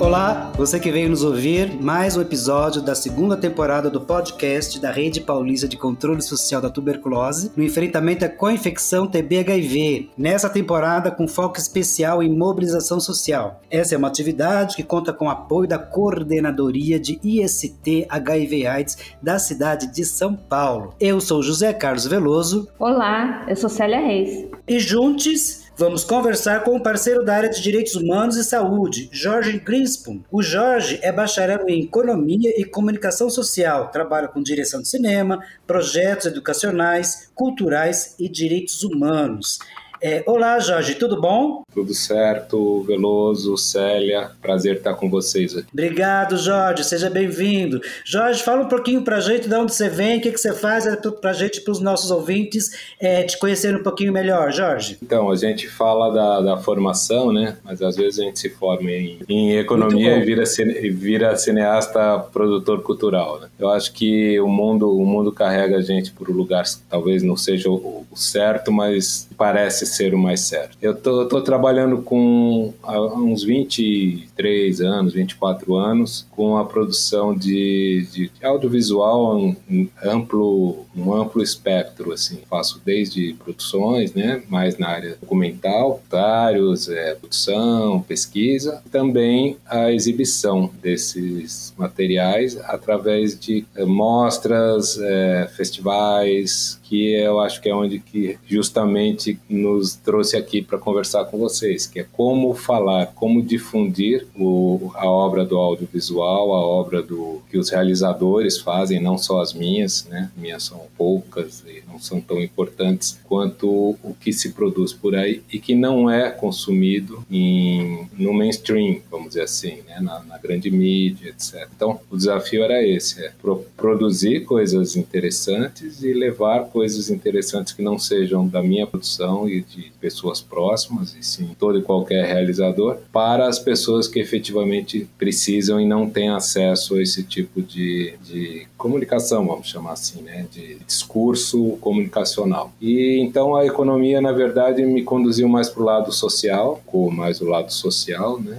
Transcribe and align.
Olá, 0.00 0.50
você 0.56 0.80
que 0.80 0.90
veio 0.90 1.10
nos 1.10 1.22
ouvir, 1.22 1.78
mais 1.78 2.16
um 2.16 2.22
episódio 2.22 2.80
da 2.80 2.94
segunda 2.94 3.36
temporada 3.36 3.90
do 3.90 4.00
podcast 4.00 4.80
da 4.80 4.90
Rede 4.90 5.20
Paulista 5.20 5.68
de 5.68 5.76
Controle 5.76 6.22
Social 6.22 6.58
da 6.58 6.70
Tuberculose 6.70 7.52
no 7.54 7.62
enfrentamento 7.62 8.24
à 8.24 8.28
co-infecção 8.30 9.06
TB-HIV. 9.06 10.08
Nessa 10.16 10.48
temporada 10.48 11.10
com 11.10 11.28
foco 11.28 11.58
especial 11.58 12.22
em 12.22 12.34
mobilização 12.34 12.98
social. 12.98 13.60
Essa 13.70 13.94
é 13.94 13.98
uma 13.98 14.08
atividade 14.08 14.74
que 14.74 14.82
conta 14.82 15.12
com 15.12 15.26
o 15.26 15.30
apoio 15.30 15.68
da 15.68 15.78
Coordenadoria 15.78 16.98
de 16.98 17.20
IST 17.22 18.06
HIV/AIDS 18.08 18.96
da 19.20 19.38
cidade 19.38 19.92
de 19.92 20.06
São 20.06 20.34
Paulo. 20.34 20.94
Eu 20.98 21.20
sou 21.20 21.42
José 21.42 21.74
Carlos 21.74 22.06
Veloso. 22.06 22.68
Olá, 22.78 23.44
eu 23.46 23.54
sou 23.54 23.68
Célia 23.68 24.00
Reis. 24.00 24.48
E 24.66 24.78
juntos 24.80 25.69
Vamos 25.80 26.04
conversar 26.04 26.62
com 26.62 26.72
o 26.72 26.76
um 26.76 26.82
parceiro 26.82 27.24
da 27.24 27.34
área 27.34 27.48
de 27.48 27.62
Direitos 27.62 27.94
Humanos 27.94 28.36
e 28.36 28.44
Saúde, 28.44 29.08
Jorge 29.10 29.58
Greenspoon. 29.58 30.20
O 30.30 30.42
Jorge 30.42 31.00
é 31.00 31.10
bacharel 31.10 31.66
em 31.70 31.84
Economia 31.84 32.52
e 32.54 32.66
Comunicação 32.66 33.30
Social, 33.30 33.90
trabalha 33.90 34.28
com 34.28 34.42
direção 34.42 34.82
de 34.82 34.88
cinema, 34.88 35.42
projetos 35.66 36.26
educacionais, 36.26 37.30
culturais 37.34 38.14
e 38.18 38.28
direitos 38.28 38.82
humanos. 38.82 39.58
É, 40.02 40.22
olá, 40.26 40.58
Jorge, 40.58 40.94
tudo 40.94 41.20
bom? 41.20 41.62
Tudo 41.74 41.92
certo, 41.92 42.82
Veloso, 42.84 43.58
Célia, 43.58 44.30
prazer 44.40 44.76
estar 44.76 44.94
com 44.94 45.10
vocês 45.10 45.54
aqui. 45.54 45.68
Obrigado, 45.70 46.38
Jorge, 46.38 46.82
seja 46.84 47.10
bem-vindo. 47.10 47.80
Jorge, 48.02 48.42
fala 48.42 48.62
um 48.62 48.68
pouquinho 48.68 49.02
pra 49.02 49.20
gente 49.20 49.46
de 49.46 49.54
onde 49.54 49.74
você 49.74 49.90
vem, 49.90 50.18
o 50.18 50.22
que, 50.22 50.32
que 50.32 50.40
você 50.40 50.54
faz 50.54 50.86
é, 50.86 50.96
pra 50.96 51.34
gente, 51.34 51.60
pros 51.60 51.80
nossos 51.80 52.10
ouvintes, 52.10 52.70
é, 52.98 53.24
te 53.24 53.38
conhecer 53.38 53.76
um 53.76 53.82
pouquinho 53.82 54.10
melhor, 54.10 54.50
Jorge. 54.50 54.96
Então, 55.02 55.30
a 55.30 55.36
gente 55.36 55.68
fala 55.68 56.10
da, 56.10 56.40
da 56.40 56.56
formação, 56.56 57.30
né? 57.30 57.58
Mas 57.62 57.82
às 57.82 57.94
vezes 57.94 58.18
a 58.18 58.22
gente 58.22 58.40
se 58.40 58.48
forma 58.48 58.90
em, 58.90 59.18
em 59.28 59.58
economia 59.58 60.16
e 60.16 60.24
vira, 60.24 60.44
vira 60.92 61.36
cineasta, 61.36 62.18
produtor 62.32 62.82
cultural, 62.82 63.38
né? 63.38 63.48
Eu 63.58 63.68
acho 63.68 63.92
que 63.92 64.40
o 64.40 64.48
mundo, 64.48 64.90
o 64.96 65.04
mundo 65.04 65.30
carrega 65.30 65.76
a 65.76 65.82
gente 65.82 66.10
por 66.10 66.30
um 66.30 66.34
lugar 66.34 66.64
que 66.64 66.78
talvez 66.88 67.22
não 67.22 67.36
seja 67.36 67.68
o, 67.68 68.06
o 68.10 68.16
certo, 68.16 68.72
mas 68.72 69.28
parece 69.36 69.89
ser 69.90 70.14
o 70.14 70.18
mais 70.18 70.40
certo. 70.40 70.76
Eu 70.80 70.94
tô, 70.94 71.26
tô 71.26 71.40
trabalhando 71.40 72.02
com 72.02 72.72
há 72.82 73.00
uns 73.00 73.42
23 73.42 74.80
anos, 74.80 75.12
24 75.12 75.74
anos, 75.74 76.26
com 76.30 76.56
a 76.56 76.64
produção 76.64 77.34
de, 77.34 78.06
de 78.12 78.30
audiovisual 78.42 79.36
um 79.36 79.88
amplo, 80.02 80.86
um 80.96 81.12
amplo 81.12 81.42
espectro, 81.42 82.12
assim. 82.12 82.40
Faço 82.48 82.80
desde 82.84 83.34
produções, 83.34 84.14
né, 84.14 84.42
mais 84.48 84.78
na 84.78 84.88
área 84.88 85.16
documental, 85.20 86.00
documentários, 86.10 86.88
é, 86.88 87.14
produção, 87.14 88.02
pesquisa, 88.02 88.82
também 88.90 89.56
a 89.66 89.92
exibição 89.92 90.70
desses 90.82 91.74
materiais 91.76 92.56
através 92.64 93.38
de 93.38 93.64
é, 93.74 93.84
mostras, 93.84 94.98
é, 94.98 95.48
festivais, 95.56 96.79
que 96.90 97.12
eu 97.12 97.38
acho 97.38 97.62
que 97.62 97.68
é 97.68 97.74
onde 97.74 98.00
que 98.00 98.36
justamente 98.44 99.38
nos 99.48 99.94
trouxe 99.94 100.36
aqui 100.36 100.60
para 100.60 100.76
conversar 100.76 101.24
com 101.26 101.38
vocês, 101.38 101.86
que 101.86 102.00
é 102.00 102.06
como 102.12 102.52
falar, 102.52 103.06
como 103.14 103.40
difundir 103.40 104.26
o, 104.36 104.90
a 104.96 105.08
obra 105.08 105.44
do 105.44 105.56
audiovisual, 105.56 106.52
a 106.52 106.66
obra 106.66 107.00
do 107.00 107.40
que 107.48 107.56
os 107.56 107.70
realizadores 107.70 108.58
fazem, 108.58 109.00
não 109.00 109.16
só 109.16 109.40
as 109.40 109.54
minhas, 109.54 110.04
né? 110.10 110.32
Minhas 110.36 110.64
são 110.64 110.80
poucas 110.98 111.62
e 111.64 111.80
não 111.86 112.00
são 112.00 112.20
tão 112.20 112.42
importantes 112.42 113.20
quanto 113.22 113.96
o 114.02 114.16
que 114.20 114.32
se 114.32 114.50
produz 114.50 114.92
por 114.92 115.14
aí 115.14 115.44
e 115.52 115.60
que 115.60 115.76
não 115.76 116.10
é 116.10 116.28
consumido 116.28 117.24
em, 117.30 118.08
no 118.18 118.32
mainstream, 118.34 119.00
vamos 119.08 119.28
dizer 119.28 119.42
assim, 119.42 119.78
né? 119.86 120.00
na, 120.00 120.24
na 120.24 120.38
grande 120.38 120.68
mídia, 120.72 121.28
etc. 121.28 121.68
Então, 121.76 122.00
o 122.10 122.16
desafio 122.16 122.64
era 122.64 122.84
esse, 122.84 123.24
é 123.24 123.32
pro, 123.40 123.64
produzir 123.76 124.44
coisas 124.44 124.96
interessantes 124.96 126.02
e 126.02 126.12
levar 126.12 126.64
coisas 126.64 126.79
coisas 126.80 127.10
interessantes 127.10 127.74
que 127.74 127.82
não 127.82 127.98
sejam 127.98 128.48
da 128.48 128.62
minha 128.62 128.86
produção 128.86 129.46
e 129.46 129.60
de 129.60 129.92
pessoas 130.00 130.40
próximas, 130.40 131.14
e 131.14 131.22
sim 131.22 131.50
todo 131.58 131.78
e 131.78 131.82
qualquer 131.82 132.24
realizador, 132.24 132.96
para 133.12 133.46
as 133.46 133.58
pessoas 133.58 134.08
que 134.08 134.18
efetivamente 134.18 135.06
precisam 135.18 135.78
e 135.78 135.86
não 135.86 136.08
têm 136.08 136.30
acesso 136.30 136.94
a 136.94 137.02
esse 137.02 137.22
tipo 137.22 137.60
de, 137.60 138.14
de 138.24 138.66
comunicação, 138.78 139.46
vamos 139.46 139.68
chamar 139.68 139.92
assim, 139.92 140.22
né, 140.22 140.46
de 140.50 140.76
discurso 140.86 141.76
comunicacional. 141.82 142.72
E 142.80 143.20
então 143.20 143.54
a 143.54 143.66
economia, 143.66 144.18
na 144.22 144.32
verdade, 144.32 144.82
me 144.86 145.02
conduziu 145.02 145.50
mais 145.50 145.68
para 145.68 145.82
o 145.82 145.84
lado 145.84 146.10
social, 146.10 146.80
com 146.86 147.10
mais 147.10 147.42
o 147.42 147.44
lado 147.44 147.70
social, 147.70 148.40
né, 148.40 148.58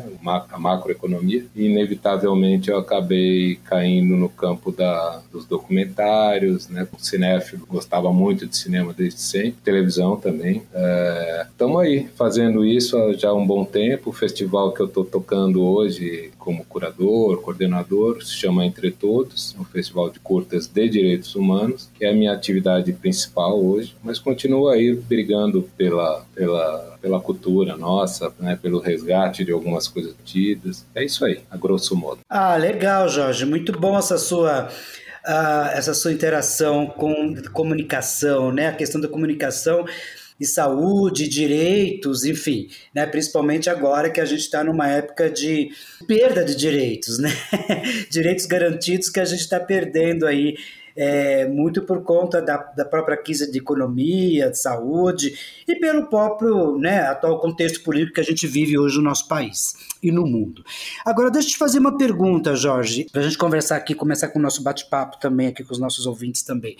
a 0.52 0.60
macroeconomia, 0.60 1.44
e 1.56 1.66
inevitavelmente 1.66 2.70
eu 2.70 2.78
acabei 2.78 3.56
caindo 3.64 4.16
no 4.16 4.30
campo 4.30 4.72
da, 4.72 5.24
dos 5.32 5.46
documentários, 5.46 6.70
né, 6.70 6.88
o 6.94 7.04
cinéfilo 7.04 7.66
gostava 7.68 8.11
muito 8.14 8.46
de 8.48 8.56
cinema 8.58 8.94
desde 8.94 9.22
sempre, 9.22 9.56
televisão 9.64 10.16
também. 10.16 10.64
Estamos 11.50 11.84
é, 11.84 11.86
aí 11.86 12.10
fazendo 12.16 12.66
isso 12.66 12.98
há 12.98 13.14
já 13.14 13.34
um 13.34 13.46
bom 13.46 13.64
tempo. 13.66 14.10
O 14.10 14.14
festival 14.14 14.72
que 14.72 14.82
eu 14.82 14.86
estou 14.86 15.06
tocando 15.06 15.64
hoje 15.64 16.32
como 16.38 16.66
curador, 16.66 17.42
coordenador, 17.42 18.24
se 18.24 18.34
chama 18.34 18.66
Entre 18.66 18.92
Todos, 18.92 19.56
um 19.60 19.64
festival 19.64 20.10
de 20.10 20.20
curtas 20.20 20.68
de 20.68 20.90
direitos 20.90 21.36
humanos, 21.36 21.90
que 21.94 22.06
é 22.06 22.10
a 22.10 22.14
minha 22.14 22.34
atividade 22.34 22.92
principal 22.94 23.64
hoje, 23.64 23.96
mas 24.04 24.20
continuo 24.20 24.68
aí 24.68 24.94
brigando 24.94 25.70
pela, 25.78 26.26
pela, 26.34 26.98
pela 27.02 27.20
cultura 27.20 27.78
nossa, 27.78 28.34
né, 28.40 28.58
pelo 28.62 28.80
resgate 28.80 29.46
de 29.46 29.52
algumas 29.52 29.88
coisas 29.88 30.16
tidas. 30.24 30.86
É 30.96 31.04
isso 31.04 31.24
aí, 31.26 31.42
a 31.50 31.58
grosso 31.58 31.96
modo. 31.96 32.20
Ah, 32.30 32.56
legal, 32.56 33.08
Jorge. 33.08 33.46
Muito 33.46 33.72
bom 33.72 33.98
essa 33.98 34.18
sua 34.18 34.70
essa 35.74 35.94
sua 35.94 36.12
interação 36.12 36.88
com 36.88 37.36
comunicação, 37.54 38.52
né? 38.52 38.68
A 38.68 38.76
questão 38.76 39.00
da 39.00 39.08
comunicação 39.08 39.86
e 40.40 40.46
saúde, 40.46 41.28
direitos, 41.28 42.26
enfim, 42.26 42.68
né? 42.96 43.06
Principalmente 43.06 43.70
agora 43.70 44.10
que 44.10 44.20
a 44.20 44.26
gente 44.26 44.40
está 44.40 44.64
numa 44.64 44.88
época 44.88 45.30
de 45.30 45.70
perda 46.08 46.44
de 46.44 46.56
direitos, 46.56 47.20
né? 47.20 47.30
direitos 48.10 48.48
garantidos 48.48 49.10
que 49.10 49.20
a 49.20 49.26
gente 49.26 49.42
está 49.42 49.60
perdendo 49.60 50.26
aí 50.26 50.56
é, 50.96 51.48
muito 51.48 51.82
por 51.84 52.04
conta 52.04 52.42
da, 52.42 52.58
da 52.58 52.86
própria 52.86 53.18
crise 53.18 53.52
de 53.52 53.58
economia, 53.58 54.50
de 54.50 54.58
saúde 54.58 55.34
e 55.68 55.76
pelo 55.76 56.08
próprio 56.08 56.78
né, 56.78 57.02
atual 57.02 57.40
contexto 57.40 57.84
político 57.84 58.16
que 58.16 58.22
a 58.22 58.24
gente 58.26 58.48
vive 58.48 58.78
hoje 58.78 58.98
no 58.98 59.04
nosso 59.04 59.28
país 59.28 59.74
e 60.02 60.12
no 60.12 60.26
mundo. 60.26 60.64
Agora, 61.06 61.30
deixa 61.30 61.50
eu 61.50 61.52
te 61.52 61.58
fazer 61.58 61.80
uma 61.80 61.98
pergunta, 61.98 62.56
Jorge, 62.56 63.08
para 63.12 63.22
a 63.22 63.24
gente 63.24 63.38
conversar 63.38 63.76
aqui, 63.76 63.94
começar 63.94 64.30
com 64.30 64.40
o 64.40 64.42
nosso 64.42 64.64
bate-papo 64.64 65.20
também 65.20 65.48
aqui 65.48 65.64
com 65.64 65.74
os 65.74 65.80
nossos 65.80 66.06
ouvintes 66.06 66.42
também. 66.42 66.76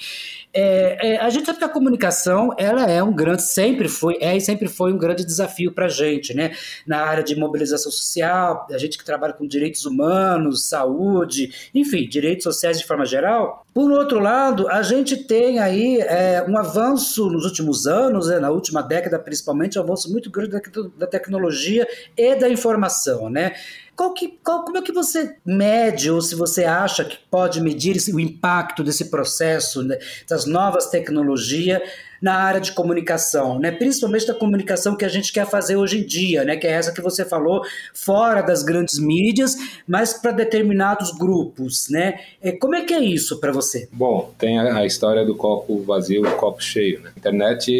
É, 0.54 1.14
é, 1.14 1.18
a 1.18 1.30
gente 1.30 1.46
sabe 1.46 1.60
que 1.60 1.66
a 1.66 1.70
comunicação, 1.70 2.54
ela 2.58 2.90
é 2.90 3.02
um 3.04 3.14
grande, 3.14 3.44
sempre 3.44 3.88
foi, 3.88 4.18
é 4.20 4.36
e 4.36 4.42
sempre 4.42 4.68
foi 4.68 4.92
um 4.92 4.98
grande 4.98 5.26
desafio 5.26 5.72
para 5.72 5.86
a 5.86 5.90
gente, 5.90 6.34
né? 6.34 6.56
Na 6.86 7.02
área 7.02 7.24
de 7.24 7.36
mobilização 7.36 7.92
social, 7.92 8.68
a 8.72 8.78
gente 8.78 8.98
que 8.98 9.06
trabalha 9.06 9.34
com 9.34 9.46
direitos 9.48 9.86
humanos, 9.86 10.66
saúde, 10.66 11.70
enfim, 11.74 12.08
direitos 12.08 12.44
sociais 12.44 12.80
de 12.80 12.86
forma 12.86 13.06
geral, 13.06 13.66
por 13.74 13.92
outro 14.02 14.20
lado, 14.20 14.68
a 14.68 14.82
gente 14.82 15.16
tem 15.16 15.60
aí 15.60 16.00
é, 16.02 16.46
um 16.48 16.58
avanço 16.58 17.30
nos 17.30 17.46
últimos 17.46 17.88
anos, 17.88 18.28
né, 18.28 18.40
na 18.40 18.50
última 18.50 18.82
década 18.82 19.18
principalmente, 19.18 19.80
um 19.80 19.82
avanço 19.82 20.12
muito 20.12 20.30
grande 20.30 20.52
da, 20.52 20.62
da 20.98 21.08
tecnologia 21.08 21.88
e 22.18 22.36
da 22.36 22.50
informação, 22.50 23.30
né? 23.30 23.54
Qual 23.96 24.14
que, 24.14 24.40
qual, 24.44 24.64
como 24.64 24.78
é 24.78 24.82
que 24.82 24.92
você 24.92 25.36
mede, 25.46 26.10
ou 26.10 26.22
se 26.22 26.34
você 26.34 26.64
acha 26.64 27.06
que 27.06 27.18
pode 27.30 27.62
medir 27.62 27.98
esse, 27.98 28.14
o 28.14 28.20
impacto 28.20 28.84
desse 28.84 29.12
processo, 29.12 29.84
né, 29.84 29.98
das 30.28 30.46
novas 30.46 30.88
tecnologias 30.88 31.82
na 32.22 32.36
área 32.36 32.62
de 32.62 32.72
comunicação, 32.74 33.58
né? 33.58 33.72
principalmente 33.72 34.28
da 34.28 34.34
comunicação 34.34 34.96
que 34.96 35.04
a 35.04 35.10
gente 35.10 35.34
quer 35.34 35.48
fazer 35.48 35.76
hoje 35.76 36.00
em 36.00 36.06
dia, 36.06 36.44
né? 36.44 36.56
que 36.56 36.68
é 36.68 36.72
essa 36.72 36.94
que 36.94 37.02
você 37.02 37.26
falou, 37.26 37.64
fora 37.94 38.42
das 38.42 38.62
grandes 38.62 39.00
mídias, 39.00 39.56
mas 39.88 40.14
para 40.14 40.32
determinados 40.32 41.12
grupos. 41.12 41.90
Né? 41.90 42.20
É, 42.42 42.52
como 42.52 42.76
é 42.76 42.82
que 42.82 42.94
é 42.94 43.00
isso 43.00 43.40
para 43.40 43.52
você? 43.52 43.90
Bom, 43.92 44.32
tem 44.38 44.60
a, 44.60 44.86
história 44.86 45.26
do 45.26 45.36
copo 45.36 45.82
vazio 45.84 46.26
e 46.26 46.32
copo 46.36 46.62
cheio. 46.62 47.02
Né? 47.02 47.12
A 47.16 47.20
internet 47.20 47.72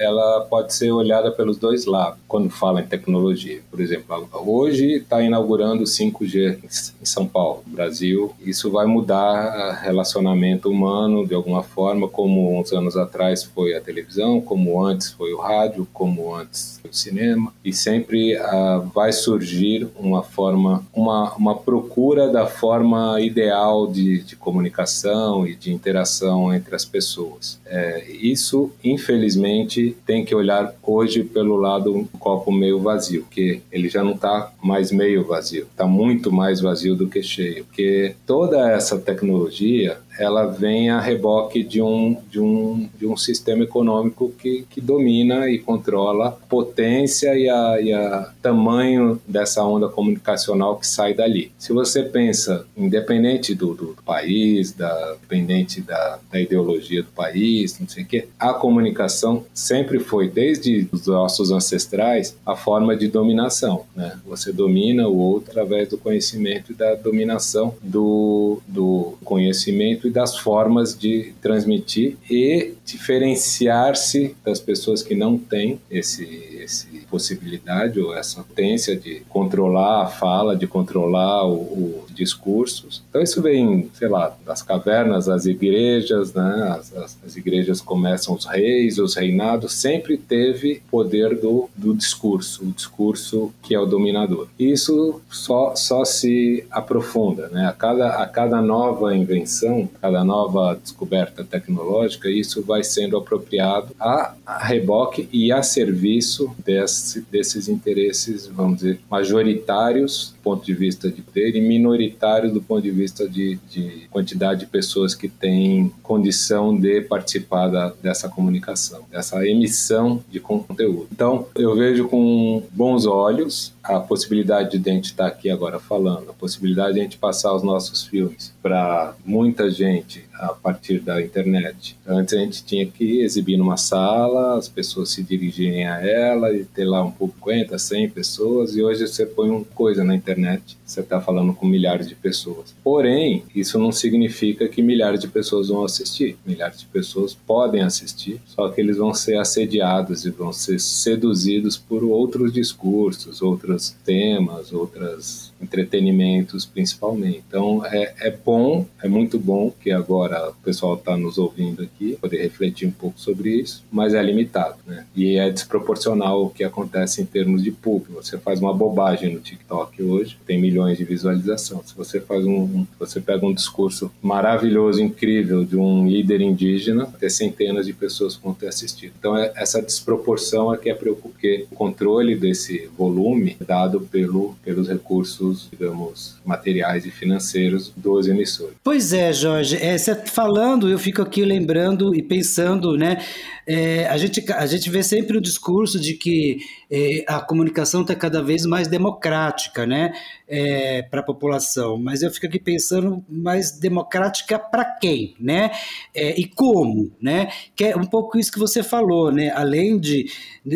ela 0.00 0.46
pode 0.48 0.74
ser 0.74 0.90
olhada 0.90 1.30
pelos 1.30 1.58
dois 1.58 1.84
lados 1.84 2.18
quando 2.26 2.48
fala 2.48 2.80
em 2.80 2.86
tecnologia. 2.86 3.60
Por 3.70 3.80
exemplo, 3.80 4.28
hoje 4.46 4.96
está 4.96 5.20
inaugurando 5.20 5.84
5G 5.84 6.58
em 7.00 7.04
São 7.04 7.26
Paulo, 7.26 7.62
Brasil. 7.66 8.34
Isso 8.40 8.70
vai 8.70 8.86
mudar 8.86 9.80
o 9.80 9.84
relacionamento 9.84 10.70
humano 10.70 11.26
de 11.26 11.34
alguma 11.34 11.62
forma, 11.62 12.08
como 12.08 12.58
uns 12.58 12.72
anos 12.72 12.96
atrás 12.96 13.44
foi 13.44 13.74
a 13.74 13.81
televisão, 13.82 14.40
como 14.40 14.82
antes 14.82 15.10
foi 15.10 15.32
o 15.32 15.40
rádio, 15.40 15.86
como 15.92 16.34
antes 16.34 16.78
foi 16.80 16.90
o 16.90 16.94
cinema, 16.94 17.52
e 17.64 17.72
sempre 17.72 18.36
uh, 18.36 18.82
vai 18.94 19.12
surgir 19.12 19.88
uma 19.98 20.22
forma, 20.22 20.84
uma, 20.92 21.34
uma 21.34 21.58
procura 21.58 22.28
da 22.28 22.46
forma 22.46 23.20
ideal 23.20 23.86
de, 23.86 24.22
de 24.22 24.36
comunicação 24.36 25.46
e 25.46 25.54
de 25.54 25.72
interação 25.72 26.52
entre 26.54 26.74
as 26.74 26.84
pessoas. 26.84 27.60
É, 27.66 28.04
isso, 28.10 28.70
infelizmente, 28.84 29.96
tem 30.06 30.24
que 30.24 30.34
olhar 30.34 30.74
hoje 30.82 31.24
pelo 31.24 31.56
lado 31.56 31.82
do 31.92 32.18
copo 32.18 32.52
meio 32.52 32.80
vazio, 32.80 33.26
que 33.30 33.62
ele 33.70 33.88
já 33.88 34.02
não 34.02 34.12
está 34.12 34.52
mais 34.62 34.92
meio 34.92 35.24
vazio, 35.24 35.66
está 35.70 35.86
muito 35.86 36.30
mais 36.32 36.60
vazio 36.60 36.94
do 36.94 37.08
que 37.08 37.22
cheio, 37.22 37.64
porque 37.64 38.14
toda 38.26 38.70
essa 38.70 38.98
tecnologia 38.98 39.98
ela 40.18 40.46
vem 40.46 40.90
a 40.90 41.00
reboque 41.00 41.62
de 41.62 41.80
um, 41.80 42.16
de 42.30 42.40
um, 42.40 42.88
de 42.98 43.06
um 43.06 43.16
sistema 43.16 43.64
econômico 43.64 44.32
que, 44.38 44.66
que 44.68 44.80
domina 44.80 45.48
e 45.48 45.58
controla 45.58 46.28
a 46.28 46.30
potência 46.30 47.36
e 47.36 47.48
a, 47.48 47.80
e 47.80 47.92
a 47.92 48.32
tamanho 48.42 49.20
dessa 49.26 49.64
onda 49.64 49.88
comunicacional 49.88 50.76
que 50.78 50.86
sai 50.86 51.14
dali. 51.14 51.52
Se 51.58 51.72
você 51.72 52.02
pensa, 52.02 52.66
independente 52.76 53.54
do, 53.54 53.74
do 53.74 53.96
país, 54.04 54.72
da, 54.72 55.16
independente 55.18 55.80
da, 55.80 56.18
da 56.30 56.40
ideologia 56.40 57.02
do 57.02 57.10
país, 57.10 57.78
não 57.78 57.88
sei 57.88 58.04
o 58.04 58.06
quê, 58.06 58.28
a 58.38 58.52
comunicação 58.52 59.44
sempre 59.54 59.98
foi, 59.98 60.28
desde 60.28 60.88
os 60.92 61.06
nossos 61.06 61.50
ancestrais, 61.50 62.36
a 62.44 62.54
forma 62.54 62.96
de 62.96 63.08
dominação. 63.08 63.84
Né? 63.94 64.18
Você 64.26 64.52
domina 64.52 65.08
o 65.08 65.16
outro 65.16 65.50
através 65.50 65.88
do 65.88 65.98
conhecimento 65.98 66.72
e 66.72 66.74
da 66.74 66.94
dominação 66.94 67.74
do, 67.82 68.60
do 68.66 69.14
conhecimento 69.24 70.01
e 70.08 70.10
das 70.10 70.38
formas 70.38 70.98
de 70.98 71.32
transmitir 71.40 72.16
e 72.30 72.74
diferenciar-se 72.84 74.36
das 74.44 74.60
pessoas 74.60 75.02
que 75.02 75.14
não 75.14 75.38
têm 75.38 75.80
esse, 75.90 76.24
esse 76.60 77.02
possibilidade 77.12 78.00
ou 78.00 78.16
essa 78.16 78.42
potência 78.42 78.96
de 78.96 79.20
controlar 79.28 80.04
a 80.04 80.06
fala, 80.06 80.56
de 80.56 80.66
controlar 80.66 81.46
os 81.46 82.10
discursos. 82.14 83.02
Então 83.10 83.20
isso 83.20 83.42
vem, 83.42 83.90
sei 83.92 84.08
lá, 84.08 84.34
das 84.46 84.62
cavernas, 84.62 85.26
das 85.26 85.44
igrejas, 85.44 86.32
né? 86.32 86.74
As, 86.78 86.96
as, 86.96 87.18
as, 87.26 87.36
igrejas 87.36 87.82
começam 87.82 88.34
os 88.34 88.46
reis, 88.46 88.98
os 88.98 89.14
reinados, 89.14 89.74
sempre 89.74 90.16
teve 90.16 90.82
poder 90.90 91.38
do, 91.38 91.68
do 91.76 91.94
discurso, 91.94 92.64
o 92.64 92.72
discurso 92.72 93.52
que 93.62 93.74
é 93.74 93.78
o 93.78 93.84
dominador. 93.84 94.48
Isso 94.58 95.20
só, 95.30 95.74
só 95.76 96.06
se 96.06 96.64
aprofunda, 96.70 97.48
né? 97.48 97.66
A 97.66 97.72
cada, 97.72 98.08
a 98.22 98.26
cada 98.26 98.62
nova 98.62 99.14
invenção, 99.14 99.88
cada 100.00 100.24
nova 100.24 100.78
descoberta 100.80 101.44
tecnológica, 101.44 102.30
isso 102.30 102.62
vai 102.62 102.82
sendo 102.82 103.16
apropriado 103.16 103.94
a, 103.98 104.34
reboque 104.60 105.28
e 105.32 105.52
a 105.52 105.62
serviço 105.62 106.54
desse, 106.64 107.22
desses 107.30 107.68
interesses, 107.68 108.46
vamos 108.46 108.78
dizer, 108.78 109.00
majoritários 109.10 110.34
do 110.36 110.42
ponto 110.42 110.64
de 110.64 110.74
vista 110.74 111.10
de 111.10 111.22
poder 111.22 111.54
e 111.56 111.60
minoritários 111.60 112.52
do 112.52 112.60
ponto 112.60 112.82
de 112.82 112.90
vista 112.90 113.28
de, 113.28 113.58
de 113.70 114.08
quantidade 114.10 114.60
de 114.60 114.66
pessoas 114.66 115.14
que 115.14 115.28
têm 115.28 115.92
condição 116.02 116.76
de 116.76 117.00
participar 117.02 117.68
da, 117.68 117.92
dessa 118.02 118.28
comunicação, 118.28 119.02
dessa 119.10 119.46
emissão 119.46 120.22
de 120.30 120.40
conteúdo. 120.40 121.08
Então, 121.12 121.46
eu 121.54 121.74
vejo 121.74 122.08
com 122.08 122.62
bons 122.72 123.06
olhos 123.06 123.71
a 123.82 123.98
possibilidade 124.00 124.78
de 124.78 124.90
a 124.90 124.92
gente 124.92 125.06
estar 125.06 125.26
aqui 125.26 125.50
agora 125.50 125.78
falando, 125.80 126.30
a 126.30 126.34
possibilidade 126.34 126.94
de 126.94 127.00
a 127.00 127.02
gente 127.02 127.18
passar 127.18 127.52
os 127.52 127.62
nossos 127.62 128.04
filmes 128.04 128.54
para 128.62 129.14
muita 129.24 129.70
gente 129.70 130.24
a 130.34 130.48
partir 130.48 131.00
da 131.00 131.20
internet. 131.20 131.96
Antes 132.06 132.34
a 132.34 132.38
gente 132.38 132.64
tinha 132.64 132.86
que 132.86 133.20
exibir 133.20 133.56
numa 133.56 133.76
sala, 133.76 134.56
as 134.56 134.68
pessoas 134.68 135.10
se 135.10 135.22
dirigirem 135.22 135.86
a 135.86 136.00
ela 136.00 136.52
e 136.52 136.64
ter 136.64 136.84
lá 136.84 137.02
um 137.02 137.10
pouco 137.10 137.34
50, 137.42 137.78
100 137.78 138.10
pessoas, 138.10 138.76
e 138.76 138.82
hoje 138.82 139.06
você 139.06 139.26
põe 139.26 139.50
uma 139.50 139.64
coisa 139.64 140.04
na 140.04 140.14
internet, 140.14 140.76
você 140.84 141.00
está 141.00 141.20
falando 141.20 141.52
com 141.52 141.66
milhares 141.66 142.08
de 142.08 142.14
pessoas. 142.14 142.74
Porém, 142.82 143.44
isso 143.54 143.78
não 143.78 143.90
significa 143.90 144.68
que 144.68 144.82
milhares 144.82 145.20
de 145.20 145.28
pessoas 145.28 145.68
vão 145.68 145.84
assistir. 145.84 146.36
Milhares 146.46 146.80
de 146.80 146.86
pessoas 146.86 147.34
podem 147.34 147.82
assistir, 147.82 148.40
só 148.46 148.68
que 148.68 148.80
eles 148.80 148.96
vão 148.96 149.12
ser 149.12 149.36
assediados 149.38 150.24
e 150.24 150.30
vão 150.30 150.52
ser 150.52 150.78
seduzidos 150.80 151.76
por 151.76 152.04
outros 152.04 152.52
discursos, 152.52 153.42
outros 153.42 153.90
temas, 154.04 154.72
outras 154.72 155.51
entretenimentos 155.62 156.66
principalmente. 156.66 157.42
Então 157.46 157.84
é, 157.86 158.14
é 158.20 158.30
bom, 158.30 158.86
é 159.02 159.08
muito 159.08 159.38
bom 159.38 159.70
que 159.70 159.90
agora 159.90 160.50
o 160.50 160.54
pessoal 160.64 160.94
está 160.94 161.16
nos 161.16 161.38
ouvindo 161.38 161.82
aqui, 161.82 162.16
poder 162.20 162.42
refletir 162.42 162.86
um 162.86 162.92
pouco 162.92 163.18
sobre 163.18 163.50
isso, 163.50 163.84
mas 163.90 164.14
é 164.14 164.22
limitado, 164.22 164.76
né? 164.86 165.06
E 165.14 165.36
é 165.36 165.50
desproporcional 165.50 166.44
o 166.44 166.50
que 166.50 166.64
acontece 166.64 167.22
em 167.22 167.26
termos 167.26 167.62
de 167.62 167.70
público. 167.70 168.22
Você 168.22 168.38
faz 168.38 168.60
uma 168.60 168.74
bobagem 168.74 169.32
no 169.32 169.40
TikTok 169.40 170.02
hoje, 170.02 170.38
tem 170.46 170.60
milhões 170.60 170.98
de 170.98 171.04
visualização. 171.04 171.82
Se 171.84 171.94
você 171.94 172.20
faz 172.20 172.44
um, 172.44 172.86
você 172.98 173.20
pega 173.20 173.46
um 173.46 173.54
discurso 173.54 174.10
maravilhoso, 174.20 175.02
incrível 175.02 175.64
de 175.64 175.76
um 175.76 176.06
líder 176.08 176.40
indígena, 176.40 177.06
tem 177.18 177.30
centenas 177.30 177.86
de 177.86 177.92
pessoas 177.92 178.36
vão 178.36 178.54
ter 178.54 178.68
assistido. 178.68 179.12
Então 179.18 179.36
é, 179.36 179.52
essa 179.56 179.80
desproporção 179.80 180.72
é 180.72 180.76
que 180.76 180.90
é 180.90 180.94
preocupante, 180.94 181.66
o 181.70 181.74
controle 181.74 182.34
desse 182.36 182.88
volume 182.96 183.56
é 183.60 183.64
dado 183.64 184.00
pelo, 184.00 184.54
pelos 184.64 184.88
recursos 184.88 185.51
digamos, 185.70 186.36
materiais 186.44 187.04
e 187.06 187.10
financeiros 187.10 187.92
dos 187.96 188.28
emissores. 188.28 188.74
Pois 188.82 189.12
é, 189.12 189.32
Jorge. 189.32 189.76
É, 189.76 189.96
falando, 190.26 190.88
eu 190.88 190.98
fico 190.98 191.22
aqui 191.22 191.44
lembrando 191.44 192.14
e 192.14 192.22
pensando, 192.22 192.96
né? 192.96 193.18
É, 193.66 194.06
a, 194.06 194.16
gente, 194.16 194.44
a 194.52 194.66
gente 194.66 194.90
vê 194.90 195.02
sempre 195.02 195.36
o 195.36 195.40
discurso 195.40 196.00
de 196.00 196.14
que 196.14 196.58
é, 196.90 197.24
a 197.26 197.40
comunicação 197.40 198.02
está 198.02 198.14
cada 198.14 198.42
vez 198.42 198.66
mais 198.66 198.88
democrática, 198.88 199.86
né? 199.86 200.12
É, 200.48 201.02
para 201.02 201.20
a 201.20 201.24
população. 201.24 201.96
Mas 201.98 202.22
eu 202.22 202.30
fico 202.30 202.46
aqui 202.46 202.58
pensando, 202.58 203.24
mais 203.28 203.78
democrática 203.78 204.58
para 204.58 204.84
quem, 204.84 205.34
né? 205.40 205.70
É, 206.14 206.38
e 206.38 206.46
como, 206.46 207.10
né? 207.20 207.50
Que 207.74 207.84
é 207.84 207.96
um 207.96 208.04
pouco 208.04 208.38
isso 208.38 208.52
que 208.52 208.58
você 208.58 208.82
falou, 208.82 209.32
né? 209.32 209.50
Além 209.54 209.98
de, 209.98 210.26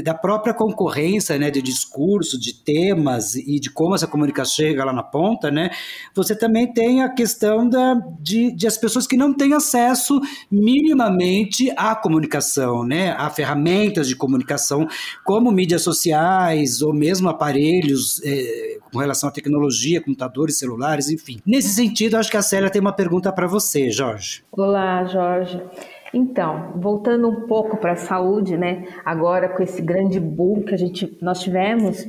da 0.03 0.15
própria 0.15 0.55
concorrência, 0.55 1.39
né? 1.39 1.51
De 1.51 1.61
discurso, 1.61 2.41
de 2.41 2.55
temas 2.55 3.35
e 3.35 3.61
de 3.61 3.71
como 3.71 3.95
essa 3.95 4.07
comunicação 4.07 4.57
chega 4.57 4.85
lá 4.85 4.93
na 4.93 5.03
ponta, 5.03 5.51
né? 5.51 5.71
Você 6.15 6.37
também 6.37 6.73
tem 6.73 7.03
a 7.03 7.09
questão 7.09 7.69
da, 7.69 7.95
de, 8.21 8.51
de 8.53 8.67
as 8.67 8.77
pessoas 8.77 9.07
que 9.07 9.17
não 9.17 9.35
têm 9.35 9.53
acesso 9.53 10.21
minimamente 10.51 11.73
à 11.77 11.95
comunicação, 11.95 12.76
né? 12.85 13.11
A 13.19 13.31
ferramentas 13.31 14.09
de 14.09 14.17
comunicação, 14.17 14.89
como 15.25 15.51
mídias 15.51 15.83
sociais 15.83 16.83
ou 16.83 16.93
mesmo 16.93 17.29
aparelhos 17.29 18.21
é, 18.25 18.79
com 18.93 18.99
relação 18.99 19.29
à 19.29 19.33
tecnologia, 19.33 20.01
computadores, 20.01 20.59
celulares, 20.59 21.11
enfim. 21.11 21.41
Nesse 21.47 21.69
sentido, 21.69 22.17
acho 22.17 22.31
que 22.31 22.37
a 22.37 22.43
Célia 22.43 22.71
tem 22.71 22.81
uma 22.81 22.93
pergunta 22.93 23.33
para 23.33 23.47
você, 23.47 23.91
Jorge. 23.91 24.43
Olá, 24.53 25.05
Jorge. 25.05 25.63
Então, 26.13 26.73
voltando 26.77 27.29
um 27.29 27.47
pouco 27.47 27.77
para 27.77 27.93
a 27.93 27.97
saúde, 27.97 28.57
né? 28.57 28.87
Agora 29.05 29.49
com 29.49 29.63
esse 29.63 29.83
grande 29.83 30.19
boom 30.19 30.63
que 30.63 30.75
a 30.75 30.79
gente 30.79 31.17
nós 31.21 31.41
tivemos 31.41 32.07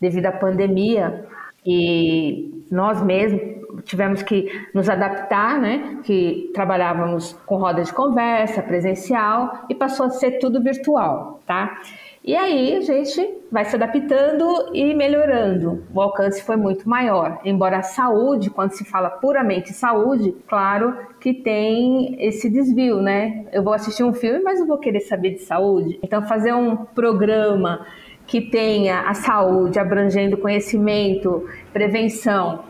devido 0.00 0.26
à 0.26 0.32
pandemia, 0.32 1.26
e 1.64 2.64
nós 2.70 3.02
mesmos 3.02 3.59
tivemos 3.84 4.22
que 4.22 4.50
nos 4.74 4.88
adaptar, 4.88 5.60
né? 5.60 5.98
Que 6.04 6.50
trabalhávamos 6.54 7.32
com 7.46 7.56
roda 7.56 7.82
de 7.82 7.92
conversa, 7.92 8.62
presencial 8.62 9.64
e 9.68 9.74
passou 9.74 10.06
a 10.06 10.10
ser 10.10 10.38
tudo 10.38 10.62
virtual, 10.62 11.40
tá? 11.46 11.80
E 12.22 12.36
aí 12.36 12.76
a 12.76 12.80
gente 12.82 13.38
vai 13.50 13.64
se 13.64 13.74
adaptando 13.76 14.70
e 14.74 14.92
melhorando. 14.92 15.84
O 15.94 16.02
alcance 16.02 16.42
foi 16.42 16.54
muito 16.54 16.86
maior. 16.86 17.40
Embora 17.46 17.78
a 17.78 17.82
saúde, 17.82 18.50
quando 18.50 18.72
se 18.72 18.84
fala 18.84 19.08
puramente 19.08 19.72
saúde, 19.72 20.34
claro 20.46 20.94
que 21.18 21.32
tem 21.32 22.22
esse 22.22 22.50
desvio, 22.50 23.00
né? 23.00 23.46
Eu 23.52 23.62
vou 23.62 23.72
assistir 23.72 24.04
um 24.04 24.12
filme, 24.12 24.40
mas 24.40 24.60
eu 24.60 24.66
vou 24.66 24.76
querer 24.76 25.00
saber 25.00 25.30
de 25.30 25.40
saúde. 25.40 25.98
Então 26.02 26.22
fazer 26.22 26.52
um 26.52 26.76
programa 26.76 27.86
que 28.26 28.40
tenha 28.40 29.08
a 29.08 29.14
saúde 29.14 29.78
abrangendo 29.78 30.36
conhecimento, 30.36 31.48
prevenção, 31.72 32.64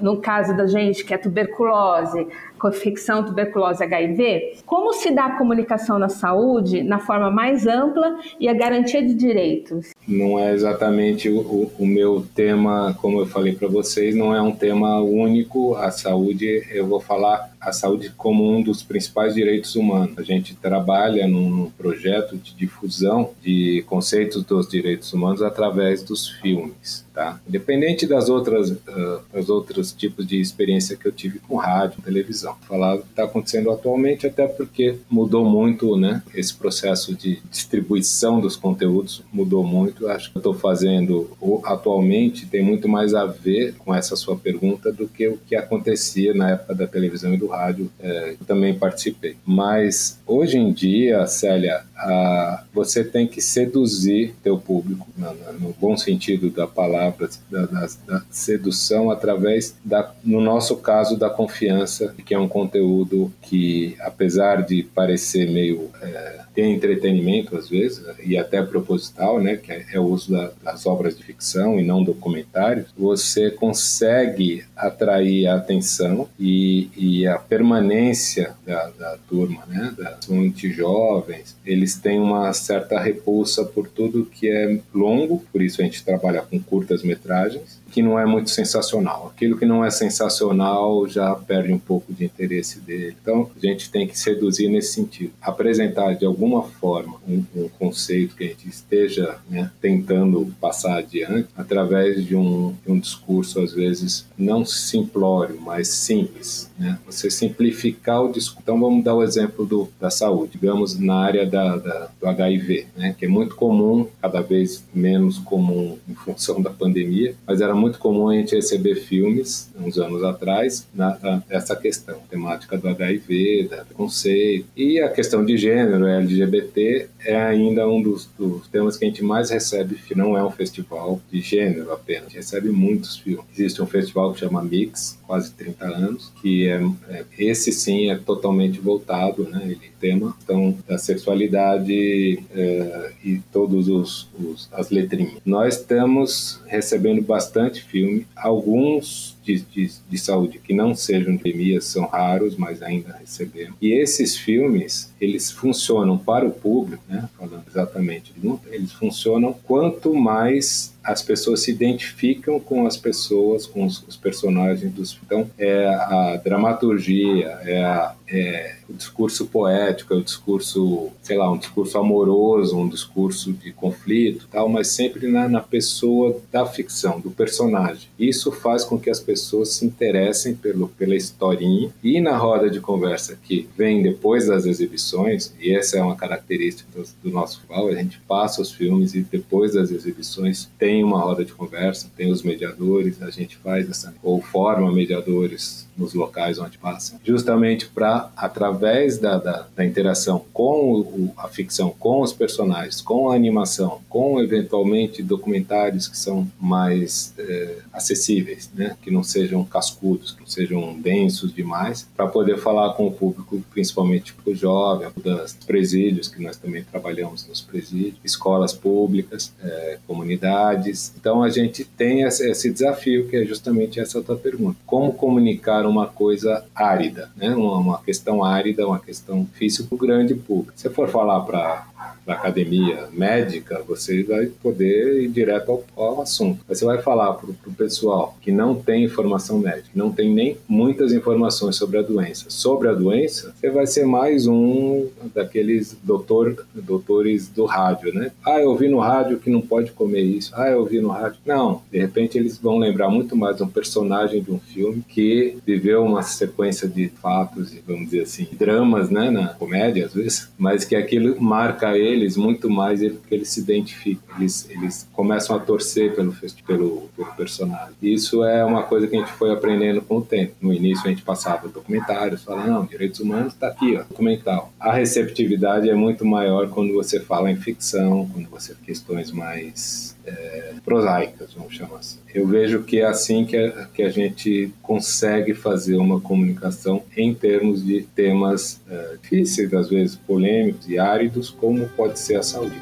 no 0.00 0.18
caso 0.18 0.56
da 0.56 0.66
gente 0.66 1.04
que 1.04 1.14
é 1.14 1.18
tuberculose, 1.18 2.26
infecção, 2.68 3.24
tuberculose, 3.24 3.82
HIV, 3.82 4.58
como 4.64 4.92
se 4.92 5.10
dá 5.10 5.26
a 5.26 5.38
comunicação 5.38 5.98
na 5.98 6.08
saúde 6.08 6.82
na 6.82 6.98
forma 6.98 7.30
mais 7.30 7.66
ampla 7.66 8.18
e 8.38 8.48
a 8.48 8.54
garantia 8.54 9.02
de 9.02 9.14
direitos? 9.14 9.90
Não 10.06 10.38
é 10.38 10.52
exatamente 10.52 11.28
o, 11.28 11.70
o 11.78 11.86
meu 11.86 12.24
tema, 12.34 12.96
como 13.00 13.20
eu 13.20 13.26
falei 13.26 13.54
para 13.54 13.68
vocês, 13.68 14.14
não 14.14 14.34
é 14.34 14.40
um 14.40 14.52
tema 14.52 15.00
único. 15.00 15.74
A 15.76 15.90
saúde, 15.90 16.66
eu 16.70 16.86
vou 16.86 17.00
falar 17.00 17.52
a 17.62 17.72
saúde 17.72 18.10
como 18.16 18.50
um 18.50 18.60
dos 18.60 18.82
principais 18.82 19.34
direitos 19.34 19.76
humanos. 19.76 20.18
A 20.18 20.22
gente 20.22 20.54
trabalha 20.56 21.28
num, 21.28 21.70
projeto 21.78 22.36
de 22.36 22.54
difusão 22.54 23.30
de 23.40 23.84
conceitos 23.86 24.44
dos 24.44 24.68
direitos 24.68 25.12
humanos 25.12 25.42
através 25.42 26.02
dos 26.02 26.28
filmes. 26.28 27.06
Tá? 27.14 27.40
Independente 27.48 28.06
das 28.06 28.28
outras, 28.28 28.41
uh, 28.50 29.20
das 29.32 29.48
outros 29.48 29.92
tipos 29.92 30.26
de 30.26 30.40
experiência 30.40 30.96
que 30.96 31.06
eu 31.06 31.12
tive 31.12 31.38
com 31.38 31.56
rádio, 31.56 32.02
televisão. 32.02 32.56
Falar 32.68 32.96
o 32.96 32.98
que 33.02 33.08
está 33.10 33.24
acontecendo 33.24 33.70
atualmente, 33.70 34.26
até 34.26 34.46
porque 34.46 34.98
mudou 35.10 35.44
muito, 35.44 35.96
né? 35.96 36.22
Esse 36.34 36.54
processo 36.54 37.14
de 37.14 37.40
distribuição 37.50 38.40
dos 38.40 38.56
conteúdos 38.56 39.22
mudou 39.32 39.64
muito. 39.64 40.08
Acho 40.08 40.30
que 40.30 40.36
eu 40.36 40.40
estou 40.40 40.54
fazendo 40.54 41.30
atualmente 41.64 42.46
tem 42.46 42.62
muito 42.62 42.88
mais 42.88 43.14
a 43.14 43.26
ver 43.26 43.74
com 43.78 43.94
essa 43.94 44.16
sua 44.16 44.36
pergunta 44.36 44.92
do 44.92 45.08
que 45.08 45.28
o 45.28 45.38
que 45.38 45.54
acontecia 45.54 46.34
na 46.34 46.50
época 46.50 46.74
da 46.74 46.86
televisão 46.86 47.34
e 47.34 47.36
do 47.36 47.46
rádio. 47.46 47.90
É, 48.00 48.36
eu 48.40 48.46
também 48.46 48.74
participei. 48.74 49.36
Mas 49.44 50.20
hoje 50.26 50.58
em 50.58 50.72
dia, 50.72 51.26
Célia, 51.26 51.84
a, 52.02 52.64
você 52.72 53.04
tem 53.04 53.26
que 53.26 53.40
seduzir 53.40 54.34
teu 54.42 54.58
público, 54.58 55.06
no, 55.16 55.34
no 55.60 55.74
bom 55.80 55.96
sentido 55.96 56.50
da 56.50 56.66
palavra, 56.66 57.28
da, 57.50 57.66
da, 57.66 57.88
da, 58.06 58.22
sedução 58.30 59.10
através, 59.10 59.76
da, 59.84 60.12
no 60.24 60.40
nosso 60.40 60.76
caso, 60.76 61.16
da 61.16 61.30
confiança, 61.30 62.14
que 62.26 62.34
é 62.34 62.38
um 62.38 62.48
conteúdo 62.48 63.32
que, 63.40 63.96
apesar 64.00 64.62
de 64.62 64.82
parecer 64.82 65.50
meio... 65.50 65.90
É, 66.00 66.42
tem 66.54 66.74
entretenimento 66.74 67.56
às 67.56 67.68
vezes 67.68 68.04
e 68.24 68.36
até 68.36 68.62
proposital, 68.62 69.40
né, 69.40 69.56
que 69.56 69.72
é, 69.72 69.98
o 69.98 70.04
uso 70.04 70.32
da, 70.32 70.52
das 70.62 70.86
obras 70.86 71.16
de 71.16 71.22
ficção 71.22 71.78
e 71.78 71.84
não 71.84 72.02
documentários, 72.02 72.86
você 72.96 73.50
consegue 73.50 74.64
atrair 74.76 75.46
a 75.46 75.56
atenção 75.56 76.28
e, 76.38 76.88
e 76.96 77.26
a 77.26 77.38
permanência 77.38 78.54
da, 78.66 78.90
da 78.90 79.18
turma, 79.28 79.64
né, 79.66 79.94
das 79.96 80.26
muito 80.26 80.68
jovens, 80.68 81.56
eles 81.64 81.96
têm 81.96 82.18
uma 82.18 82.52
certa 82.52 82.98
repulsa 83.00 83.64
por 83.64 83.88
tudo 83.88 84.26
que 84.26 84.48
é 84.48 84.78
longo, 84.94 85.44
por 85.52 85.62
isso 85.62 85.80
a 85.80 85.84
gente 85.84 86.04
trabalha 86.04 86.42
com 86.42 86.60
curtas 86.60 87.02
metragens 87.02 87.81
que 87.92 88.02
não 88.02 88.18
é 88.18 88.24
muito 88.24 88.50
sensacional. 88.50 89.32
Aquilo 89.34 89.58
que 89.58 89.66
não 89.66 89.84
é 89.84 89.90
sensacional 89.90 91.06
já 91.06 91.34
perde 91.34 91.72
um 91.72 91.78
pouco 91.78 92.12
de 92.12 92.24
interesse 92.24 92.80
dele. 92.80 93.14
Então, 93.20 93.50
a 93.54 93.66
gente 93.66 93.90
tem 93.90 94.08
que 94.08 94.18
seduzir 94.18 94.68
nesse 94.68 94.94
sentido. 94.94 95.32
Apresentar 95.40 96.14
de 96.14 96.24
alguma 96.24 96.62
forma 96.62 97.18
um, 97.28 97.44
um 97.54 97.68
conceito 97.78 98.34
que 98.34 98.44
a 98.44 98.48
gente 98.48 98.68
esteja 98.68 99.36
né, 99.48 99.70
tentando 99.80 100.52
passar 100.60 100.98
adiante 100.98 101.48
através 101.56 102.24
de 102.24 102.34
um, 102.34 102.74
de 102.84 102.90
um 102.90 102.98
discurso, 102.98 103.60
às 103.60 103.74
vezes, 103.74 104.26
não 104.38 104.64
simplório, 104.64 105.60
mas 105.60 105.88
simples. 105.88 106.70
Né? 106.82 106.98
Você 107.06 107.30
simplificar 107.30 108.24
o 108.24 108.32
discurso. 108.32 108.60
Então, 108.60 108.78
vamos 108.78 109.04
dar 109.04 109.14
o 109.14 109.22
exemplo 109.22 109.64
do, 109.64 109.88
da 110.00 110.10
saúde, 110.10 110.58
digamos, 110.60 110.98
na 110.98 111.14
área 111.14 111.46
da, 111.46 111.76
da, 111.76 112.08
do 112.20 112.26
HIV, 112.26 112.86
né? 112.96 113.14
que 113.16 113.24
é 113.24 113.28
muito 113.28 113.54
comum, 113.54 114.08
cada 114.20 114.40
vez 114.40 114.84
menos 114.92 115.38
comum 115.38 115.96
em 116.08 116.14
função 116.14 116.60
da 116.60 116.70
pandemia, 116.70 117.36
mas 117.46 117.60
era 117.60 117.74
muito 117.74 118.00
comum 118.00 118.28
a 118.28 118.34
gente 118.34 118.56
receber 118.56 118.96
filmes, 118.96 119.70
uns 119.78 119.96
anos 119.96 120.24
atrás, 120.24 120.88
na, 120.92 121.16
na, 121.22 121.42
essa 121.48 121.76
questão, 121.76 122.18
temática 122.28 122.76
do 122.76 122.88
HIV, 122.88 123.68
da 123.70 123.84
preconceito. 123.84 124.66
E 124.76 124.98
a 125.00 125.08
questão 125.08 125.44
de 125.44 125.56
gênero, 125.56 126.06
LGBT, 126.06 127.08
é 127.24 127.36
ainda 127.36 127.88
um 127.88 128.02
dos, 128.02 128.28
dos, 128.36 128.66
temas 128.66 128.96
que 128.96 129.04
a 129.04 129.08
gente 129.08 129.22
mais 129.22 129.50
recebe. 129.50 129.96
Não 130.16 130.36
é 130.36 130.44
um 130.44 130.50
festival 130.50 131.20
de 131.30 131.40
gênero 131.40 131.92
apenas, 131.92 132.24
a 132.24 132.28
gente 132.28 132.36
recebe 132.36 132.70
muitos 132.70 133.16
filmes. 133.16 133.44
Existe 133.54 133.80
um 133.80 133.86
festival 133.86 134.32
que 134.32 134.40
chama 134.40 134.62
Mix, 134.62 135.18
quase 135.26 135.52
30 135.52 135.84
anos, 135.86 136.32
que 136.40 136.68
é, 136.68 136.71
é 137.08 137.24
esse 137.38 137.72
sim 137.72 138.10
é 138.10 138.16
totalmente 138.16 138.80
voltado, 138.80 139.48
né? 139.48 139.62
Ele 139.64 139.92
tema 140.02 140.36
então 140.42 140.76
da 140.86 140.98
sexualidade 140.98 142.42
é, 142.52 143.12
e 143.24 143.38
todos 143.52 143.88
os, 143.88 144.28
os, 144.36 144.68
as 144.72 144.90
letrinhas. 144.90 145.40
Nós 145.46 145.76
estamos 145.76 146.60
recebendo 146.66 147.22
bastante 147.22 147.84
filme, 147.84 148.26
alguns 148.34 149.36
de, 149.44 149.60
de, 149.60 149.90
de, 150.08 150.18
saúde 150.18 150.58
que 150.58 150.74
não 150.74 150.94
sejam 150.94 151.36
de 151.36 151.42
pandemia 151.42 151.80
são 151.80 152.06
raros, 152.06 152.56
mas 152.56 152.82
ainda 152.82 153.16
recebemos. 153.16 153.76
E 153.80 153.92
esses 153.92 154.36
filmes, 154.36 155.12
eles 155.20 155.50
funcionam 155.50 156.18
para 156.18 156.46
o 156.46 156.50
público, 156.50 157.02
né, 157.08 157.28
falando 157.38 157.64
exatamente 157.68 158.32
de 158.32 158.46
luta, 158.46 158.68
eles 158.70 158.92
funcionam 158.92 159.52
quanto 159.52 160.14
mais 160.14 160.91
as 161.02 161.22
pessoas 161.22 161.62
se 161.62 161.70
identificam 161.70 162.60
com 162.60 162.86
as 162.86 162.96
pessoas, 162.96 163.66
com 163.66 163.84
os, 163.84 164.02
os 164.06 164.16
personagens 164.16 164.92
dos 164.92 165.18
Então, 165.24 165.50
é 165.58 165.86
a 165.86 166.40
dramaturgia, 166.42 167.58
é, 167.64 167.82
a, 167.82 168.14
é, 168.32 168.76
o 168.88 168.94
discurso 168.94 169.46
poético, 169.46 170.14
é 170.14 170.16
o 170.16 170.22
discurso, 170.22 171.10
sei 171.22 171.36
lá, 171.36 171.50
um 171.50 171.58
discurso 171.58 171.98
amoroso, 171.98 172.78
um 172.78 172.88
discurso 172.88 173.52
de 173.52 173.72
conflito, 173.72 174.48
tal, 174.50 174.68
mas 174.70 174.88
sempre 174.88 175.28
na, 175.28 175.46
na 175.48 175.60
pessoa 175.60 176.40
da 176.50 176.64
ficção, 176.64 177.20
do 177.20 177.30
personagem. 177.30 178.08
Isso 178.18 178.50
faz 178.50 178.84
com 178.84 178.98
que 178.98 179.10
as 179.10 179.20
pessoas 179.20 179.74
se 179.74 179.84
interessem 179.84 180.54
pelo, 180.54 180.88
pela 180.88 181.14
historinha 181.14 181.90
e 182.02 182.20
na 182.20 182.36
roda 182.36 182.70
de 182.70 182.80
conversa 182.80 183.38
que 183.42 183.68
vem 183.76 184.02
depois 184.02 184.46
das 184.46 184.64
exibições, 184.64 185.52
e 185.60 185.74
essa 185.74 185.98
é 185.98 186.02
uma 186.02 186.16
característica 186.16 186.88
do, 186.94 187.06
do 187.22 187.30
nosso 187.30 187.58
festival, 187.58 187.88
a 187.88 187.94
gente 187.94 188.18
passa 188.26 188.62
os 188.62 188.72
filmes 188.72 189.14
e 189.14 189.20
depois 189.20 189.74
das 189.74 189.90
exibições 189.90 190.70
tem 190.78 191.04
uma 191.04 191.20
roda 191.20 191.44
de 191.44 191.52
conversa, 191.52 192.10
tem 192.16 192.32
os 192.32 192.42
mediadores, 192.42 193.20
a 193.22 193.30
gente 193.30 193.56
faz 193.58 193.90
essa, 193.90 194.14
ou 194.22 194.40
forma 194.40 194.90
mediadores 194.90 195.86
nos 195.96 196.14
locais 196.14 196.58
onde 196.58 196.78
passam, 196.78 197.20
justamente 197.24 197.88
para, 197.88 198.21
através 198.36 199.18
da, 199.18 199.38
da, 199.38 199.66
da, 199.74 199.84
interação 199.84 200.44
com 200.52 201.00
o, 201.00 201.32
a 201.36 201.48
ficção, 201.48 201.90
com 201.98 202.20
os 202.20 202.32
personagens, 202.32 203.00
com 203.00 203.30
a 203.30 203.34
animação, 203.34 204.00
com 204.08 204.40
eventualmente 204.40 205.22
documentários 205.22 206.08
que 206.08 206.16
são 206.16 206.50
mais 206.60 207.34
é, 207.38 207.78
acessíveis, 207.92 208.70
né? 208.74 208.96
que 209.02 209.10
não 209.10 209.22
sejam 209.22 209.64
cascudos, 209.64 210.32
que 210.32 210.40
não 210.40 210.48
sejam 210.48 210.98
densos 211.00 211.54
demais, 211.54 212.08
para 212.16 212.26
poder 212.26 212.58
falar 212.58 212.94
com 212.94 213.06
o 213.06 213.12
público, 213.12 213.62
principalmente 213.70 214.34
o 214.44 214.54
jovem, 214.54 215.08
das 215.22 215.54
presídios, 215.54 216.28
que 216.28 216.42
nós 216.42 216.56
também 216.56 216.84
trabalhamos 216.84 217.46
nos 217.46 217.60
presídios, 217.60 218.16
escolas 218.24 218.72
públicas, 218.72 219.52
é, 219.62 219.98
comunidades. 220.06 221.12
Então 221.18 221.42
a 221.42 221.50
gente 221.50 221.84
tem 221.84 222.22
esse, 222.22 222.48
esse 222.50 222.70
desafio 222.70 223.28
que 223.28 223.36
é 223.36 223.44
justamente 223.44 224.00
essa 224.00 224.18
outra 224.18 224.36
pergunta: 224.36 224.78
como 224.86 225.12
comunicar 225.12 225.86
uma 225.86 226.06
coisa 226.06 226.64
árida, 226.74 227.30
né? 227.36 227.54
uma, 227.54 227.78
uma 227.78 227.98
questão 228.12 228.44
árida, 228.44 228.86
uma 228.86 228.98
questão 228.98 229.42
difícil 229.42 229.86
para 229.86 229.94
o 229.94 229.98
grande 229.98 230.34
público. 230.34 230.74
Se 230.76 230.90
for 230.90 231.08
falar 231.08 231.40
para 231.40 231.86
a 232.26 232.32
academia 232.32 233.08
médica, 233.12 233.82
você 233.86 234.22
vai 234.22 234.46
poder 234.46 235.22
ir 235.22 235.28
direto 235.28 235.70
ao, 235.70 235.84
ao 235.96 236.22
assunto. 236.22 236.64
Você 236.68 236.84
vai 236.84 237.00
falar 237.02 237.34
para 237.34 237.50
o 237.50 237.74
pessoal 237.76 238.36
que 238.40 238.52
não 238.52 238.74
tem 238.74 239.04
informação 239.04 239.58
médica, 239.58 239.90
não 239.94 240.10
tem 240.10 240.32
nem 240.32 240.56
muitas 240.68 241.12
informações 241.12 241.76
sobre 241.76 241.98
a 241.98 242.02
doença. 242.02 242.46
Sobre 242.48 242.88
a 242.88 242.94
doença, 242.94 243.54
você 243.54 243.70
vai 243.70 243.86
ser 243.86 244.06
mais 244.06 244.46
um 244.46 245.08
daqueles 245.34 245.96
doutor, 246.02 246.64
doutores 246.74 247.48
do 247.48 247.64
rádio, 247.64 248.14
né? 248.14 248.30
Ah, 248.44 248.60
eu 248.60 248.70
ouvi 248.70 248.88
no 248.88 248.98
rádio 248.98 249.38
que 249.38 249.50
não 249.50 249.60
pode 249.60 249.92
comer 249.92 250.22
isso. 250.22 250.52
Ah, 250.54 250.68
eu 250.68 250.80
ouvi 250.80 251.00
no 251.00 251.08
rádio. 251.08 251.38
Não, 251.44 251.82
de 251.90 251.98
repente 251.98 252.38
eles 252.38 252.58
vão 252.58 252.78
lembrar 252.78 253.08
muito 253.08 253.36
mais 253.36 253.60
um 253.60 253.68
personagem 253.68 254.42
de 254.42 254.50
um 254.50 254.58
filme 254.58 255.02
que 255.08 255.56
viveu 255.66 256.04
uma 256.04 256.22
sequência 256.22 256.88
de 256.88 257.08
fatos 257.08 257.72
vamos 257.86 258.06
dizer 258.06 258.22
assim, 258.22 258.48
dramas, 258.52 259.10
né, 259.10 259.30
na 259.30 259.48
comédia 259.48 260.06
às 260.06 260.14
vezes, 260.14 260.50
mas 260.58 260.84
que 260.84 260.94
aquilo 260.94 261.40
marca 261.40 261.91
eles 261.96 262.36
muito 262.36 262.68
mais 262.68 263.00
porque 263.00 263.34
eles 263.34 263.48
se 263.48 263.60
identificam, 263.60 264.36
eles, 264.38 264.68
eles 264.70 265.08
começam 265.12 265.56
a 265.56 265.58
torcer 265.58 266.14
pelo, 266.14 266.34
pelo, 266.66 267.10
pelo 267.16 267.32
personagem. 267.34 267.94
Isso 268.02 268.44
é 268.44 268.64
uma 268.64 268.82
coisa 268.82 269.06
que 269.06 269.16
a 269.16 269.18
gente 269.18 269.32
foi 269.32 269.50
aprendendo 269.50 270.02
com 270.02 270.18
o 270.18 270.22
tempo. 270.22 270.54
No 270.60 270.72
início 270.72 271.06
a 271.06 271.10
gente 271.10 271.22
passava 271.22 271.68
documentários, 271.68 272.44
falando, 272.44 272.68
não, 272.68 272.84
direitos 272.84 273.20
humanos 273.20 273.54
está 273.54 273.68
aqui, 273.68 273.96
ó, 273.96 274.02
documental. 274.02 274.72
A 274.78 274.92
receptividade 274.92 275.88
é 275.88 275.94
muito 275.94 276.24
maior 276.24 276.68
quando 276.68 276.92
você 276.94 277.20
fala 277.20 277.50
em 277.50 277.56
ficção, 277.56 278.28
quando 278.32 278.48
você 278.48 278.74
questões 278.82 279.30
mais 279.30 280.16
é, 280.26 280.74
prosaicas, 280.84 281.52
vamos 281.54 281.74
chamar 281.74 281.98
assim. 281.98 282.18
Eu 282.34 282.46
vejo 282.46 282.82
que 282.82 283.00
é 283.00 283.06
assim 283.06 283.44
que 283.44 283.56
a, 283.56 283.86
que 283.86 284.02
a 284.02 284.08
gente 284.08 284.72
consegue 284.82 285.54
fazer 285.54 285.96
uma 285.96 286.20
comunicação 286.20 287.02
em 287.16 287.34
termos 287.34 287.84
de 287.84 288.02
temas 288.02 288.80
é, 288.88 289.16
difíceis, 289.22 289.72
às 289.74 289.88
vezes 289.88 290.16
polêmicos 290.16 290.88
e 290.88 290.98
áridos, 290.98 291.50
como 291.50 291.88
pode 291.90 292.18
ser 292.18 292.36
a 292.36 292.42
saúde. 292.42 292.80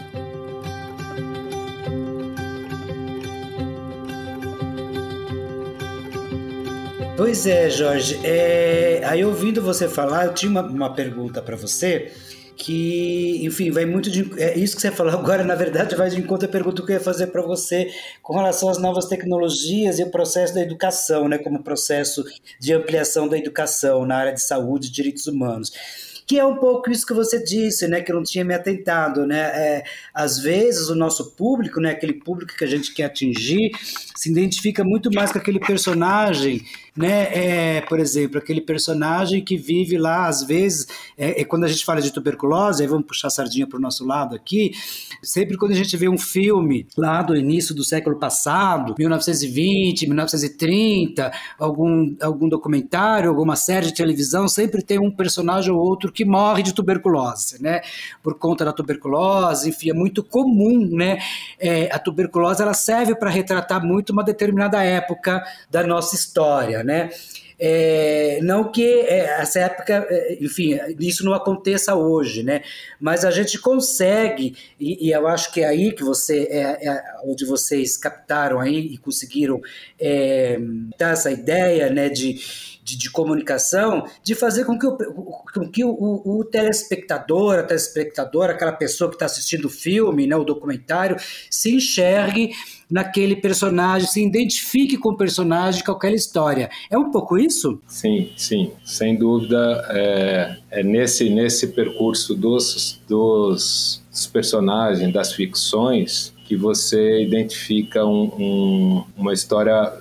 Pois 7.17 7.47
é, 7.47 7.69
Jorge. 7.69 8.19
É, 8.25 9.03
aí 9.05 9.23
ouvindo 9.23 9.61
você 9.61 9.87
falar, 9.87 10.25
eu 10.25 10.33
tinha 10.33 10.51
uma, 10.51 10.63
uma 10.63 10.95
pergunta 10.95 11.43
para 11.43 11.55
você 11.55 12.11
que, 12.61 13.41
enfim, 13.43 13.71
vai 13.71 13.87
muito 13.87 14.11
de. 14.11 14.31
É 14.39 14.57
isso 14.59 14.77
que 14.77 14.83
você 14.83 14.91
falou 14.91 15.15
agora, 15.15 15.43
na 15.43 15.55
verdade, 15.55 15.97
vai 15.97 16.11
de 16.11 16.21
encontro 16.21 16.47
à 16.47 16.51
pergunta 16.51 16.85
que 16.85 16.93
eu 16.93 16.97
ia 16.97 17.01
fazer 17.01 17.29
para 17.29 17.41
você 17.41 17.91
com 18.23 18.35
relação 18.35 18.69
às 18.69 18.77
novas 18.77 19.07
tecnologias 19.07 19.99
e 19.99 20.03
o 20.03 20.11
processo 20.11 20.53
da 20.55 20.61
educação, 20.61 21.27
né, 21.27 21.39
como 21.39 21.63
processo 21.63 22.23
de 22.61 22.75
ampliação 22.75 23.27
da 23.27 23.39
educação 23.39 24.05
na 24.05 24.17
área 24.17 24.35
de 24.35 24.43
saúde 24.43 24.89
e 24.89 24.93
direitos 24.93 25.27
humanos 25.27 25.73
que 26.27 26.39
é 26.39 26.45
um 26.45 26.55
pouco 26.59 26.93
isso 26.93 27.05
que 27.05 27.13
você 27.13 27.43
disse, 27.43 27.89
né, 27.89 28.03
que 28.03 28.13
eu 28.13 28.15
não 28.15 28.23
tinha 28.23 28.45
me 28.45 28.55
atentado, 28.55 29.27
né, 29.27 29.41
é, 29.53 29.85
às 30.15 30.39
vezes 30.39 30.89
o 30.89 30.95
nosso 30.95 31.33
público, 31.33 31.81
né, 31.81 31.91
aquele 31.91 32.13
público 32.13 32.57
que 32.57 32.63
a 32.63 32.69
gente 32.69 32.95
quer 32.95 33.07
atingir, 33.07 33.73
se 34.15 34.31
identifica 34.31 34.85
muito 34.85 35.11
mais 35.13 35.33
com 35.33 35.39
aquele 35.39 35.59
personagem 35.59 36.63
né? 36.97 37.29
É, 37.33 37.81
por 37.83 37.99
exemplo, 37.99 38.39
aquele 38.39 38.61
personagem 38.61 39.43
que 39.43 39.57
vive 39.57 39.97
lá, 39.99 40.27
às 40.27 40.43
vezes, 40.43 40.87
é, 41.17 41.41
é 41.41 41.45
quando 41.45 41.65
a 41.65 41.69
gente 41.69 41.85
fala 41.85 42.01
de 42.01 42.13
tuberculose, 42.13 42.83
aí 42.83 42.89
vamos 42.89 43.07
puxar 43.07 43.29
a 43.29 43.31
sardinha 43.31 43.67
para 43.67 43.79
o 43.79 43.81
nosso 43.81 44.05
lado 44.05 44.35
aqui, 44.35 44.73
sempre 45.23 45.57
quando 45.57 45.73
a 45.73 45.77
gente 45.77 45.97
vê 45.97 46.09
um 46.09 46.19
filme 46.19 46.87
lá 46.97 47.23
do 47.23 47.37
início 47.37 47.75
do 47.75 47.85
século 47.85 48.17
passado, 48.17 48.95
1920, 48.99 50.07
1930, 50.07 51.33
algum, 51.59 52.15
algum 52.21 52.49
documentário, 52.49 53.29
alguma 53.29 53.57
série 53.57 53.87
de 53.87 53.95
televisão, 53.95 54.49
sempre 54.49 54.83
tem 54.83 54.99
um 54.99 55.11
personagem 55.11 55.73
ou 55.73 55.79
outro 55.79 56.13
que 56.13 56.25
morre 56.25 56.63
de 56.63 56.75
tuberculose, 56.75 57.63
né? 57.63 57.81
Por 58.23 58.39
conta 58.39 58.65
da 58.65 58.73
tuberculose, 58.73 59.69
enfim, 59.71 59.91
é 59.91 59.95
muito 59.95 60.23
comum, 60.23 60.89
né? 60.93 61.19
É, 61.59 61.89
a 61.95 61.99
tuberculose 61.99 62.63
ela 62.63 62.75
serve 62.75 63.15
para 63.15 63.31
retratar 63.31 63.85
muito 63.85 64.11
uma 64.11 64.25
determinada 64.25 64.83
época 64.83 65.43
da 65.71 65.87
nossa 65.87 66.15
história, 66.15 66.80
né? 66.83 67.11
É, 67.63 68.39
não 68.43 68.73
que 68.73 68.83
é, 68.83 69.39
essa 69.39 69.61
época, 69.61 70.07
é, 70.09 70.39
enfim, 70.41 70.79
isso 70.99 71.23
não 71.23 71.35
aconteça 71.35 71.95
hoje, 71.95 72.43
né? 72.43 72.63
Mas 72.99 73.23
a 73.23 73.31
gente 73.31 73.59
consegue, 73.59 74.57
e, 74.81 75.09
e 75.09 75.13
eu 75.13 75.29
acho 75.29 75.53
que 75.53 75.61
é 75.61 75.69
aí 75.69 75.93
que 75.93 76.03
você, 76.03 76.49
é, 76.51 76.89
é 76.89 77.03
onde 77.23 77.45
vocês 77.45 77.99
captaram 77.99 78.61
aí 78.61 78.79
e 78.79 78.97
conseguiram 78.97 79.61
é, 80.01 80.59
dar 80.99 81.13
essa 81.13 81.31
ideia, 81.31 81.91
né, 81.91 82.09
de, 82.09 82.41
de, 82.91 82.99
de, 82.99 83.11
comunicação, 83.11 84.05
de 84.23 84.35
fazer 84.35 84.65
com 84.65 84.79
que, 84.79 84.87
o, 84.87 84.97
com 85.55 85.69
que 85.69 85.85
o, 85.85 85.91
o, 85.91 86.41
o 86.41 86.45
telespectador, 86.45 87.59
a 87.59 87.63
telespectadora, 87.63 88.53
aquela 88.53 88.73
pessoa 88.73 89.09
que 89.09 89.17
está 89.17 89.27
assistindo 89.27 89.67
o 89.67 89.71
filme, 89.71 90.27
né, 90.27 90.37
o 90.37 90.45
documentário, 90.45 91.17
se 91.51 91.75
enxergue 91.75 92.51
naquele 92.91 93.37
personagem, 93.37 94.09
se 94.09 94.25
identifique 94.25 94.97
com 94.97 95.11
o 95.11 95.17
personagem, 95.17 95.85
com 95.85 95.93
aquela 95.93 96.17
história. 96.17 96.69
É 96.91 96.99
um 96.99 97.11
pouco 97.11 97.39
isso? 97.39 97.81
Sim, 97.87 98.33
sim, 98.37 98.73
sem 98.85 99.17
dúvida. 99.17 99.87
É, 99.91 100.57
é 100.71 100.83
nesse, 100.83 101.31
nesse 101.31 101.69
percurso 101.69 102.35
dos, 102.35 103.01
dos, 103.09 104.03
dos 104.11 104.27
personagens, 104.27 105.13
das 105.13 105.33
ficções, 105.33 106.33
que 106.51 106.57
você 106.57 107.23
identifica 107.23 108.05
um, 108.05 108.25
um, 108.25 109.05
uma 109.17 109.33
história 109.33 109.93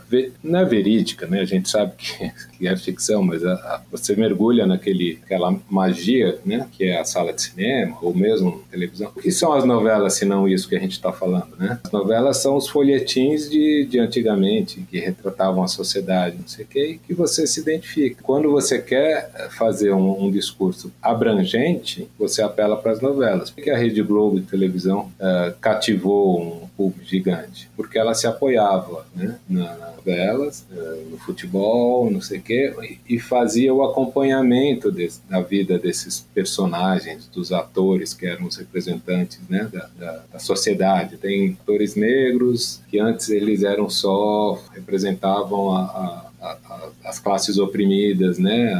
não 0.43 0.61
é 0.61 0.65
verídica, 0.65 1.27
né? 1.27 1.41
A 1.41 1.45
gente 1.45 1.69
sabe 1.69 1.93
que, 1.95 2.31
que 2.57 2.67
é 2.67 2.75
ficção, 2.75 3.21
mas 3.21 3.45
a, 3.45 3.53
a, 3.53 3.81
você 3.91 4.15
mergulha 4.15 4.65
naquele 4.65 5.19
aquela 5.23 5.55
magia, 5.69 6.39
né? 6.43 6.67
Que 6.71 6.85
é 6.85 6.99
a 6.99 7.05
sala 7.05 7.33
de 7.33 7.43
cinema 7.43 7.95
ou 8.01 8.15
mesmo 8.15 8.63
televisão. 8.71 9.11
O 9.15 9.21
que 9.21 9.31
são 9.31 9.53
as 9.53 9.63
novelas, 9.63 10.15
se 10.15 10.25
não 10.25 10.47
isso 10.47 10.67
que 10.67 10.75
a 10.75 10.79
gente 10.79 10.93
está 10.93 11.13
falando, 11.13 11.55
né? 11.55 11.79
As 11.83 11.91
novelas 11.91 12.37
são 12.37 12.57
os 12.57 12.67
folhetins 12.67 13.47
de, 13.47 13.85
de 13.85 13.99
antigamente 13.99 14.81
que 14.89 14.97
retratavam 14.97 15.61
a 15.61 15.67
sociedade, 15.67 16.37
não 16.39 16.47
sei 16.47 16.65
o 16.65 16.67
que, 16.67 16.99
que 17.05 17.13
você 17.13 17.45
se 17.45 17.59
identifica. 17.59 18.23
Quando 18.23 18.49
você 18.49 18.81
quer 18.81 19.49
fazer 19.51 19.93
um, 19.93 20.23
um 20.23 20.31
discurso 20.31 20.91
abrangente, 20.99 22.09
você 22.17 22.41
apela 22.41 22.75
para 22.75 22.91
as 22.91 23.01
novelas. 23.01 23.51
Por 23.51 23.63
que 23.63 23.69
a 23.69 23.77
Rede 23.77 24.01
Globo 24.01 24.39
de 24.39 24.47
televisão 24.47 25.11
uh, 25.19 25.53
cativou 25.61 26.38
um 26.39 26.67
público 26.75 27.05
gigante? 27.05 27.69
Porque 27.75 27.97
ela 27.97 28.13
se 28.13 28.27
apoiava, 28.27 29.05
né? 29.15 29.39
Na, 29.49 29.89
delas, 30.09 30.65
eh, 30.71 31.03
no 31.09 31.17
futebol, 31.17 32.09
não 32.09 32.21
sei 32.21 32.39
o 32.39 32.41
quê, 32.41 32.73
e 33.07 33.19
fazia 33.19 33.73
o 33.73 33.83
acompanhamento 33.83 34.91
desse, 34.91 35.21
da 35.29 35.41
vida 35.41 35.77
desses 35.77 36.25
personagens, 36.33 37.27
dos 37.27 37.51
atores 37.51 38.13
que 38.13 38.25
eram 38.25 38.45
os 38.45 38.55
representantes 38.57 39.39
né, 39.49 39.69
da, 39.71 39.89
da, 39.97 40.23
da, 40.33 40.39
sociedade. 40.39 41.17
Tem 41.17 41.57
atores 41.61 41.95
negros 41.95 42.81
que 42.89 42.99
antes 42.99 43.29
eles 43.29 43.63
eram 43.63 43.89
só, 43.89 44.59
representavam 44.73 45.71
a, 45.71 45.81
a 45.81 46.28
as 47.03 47.19
classes 47.19 47.57
oprimidas, 47.57 48.39
né, 48.39 48.73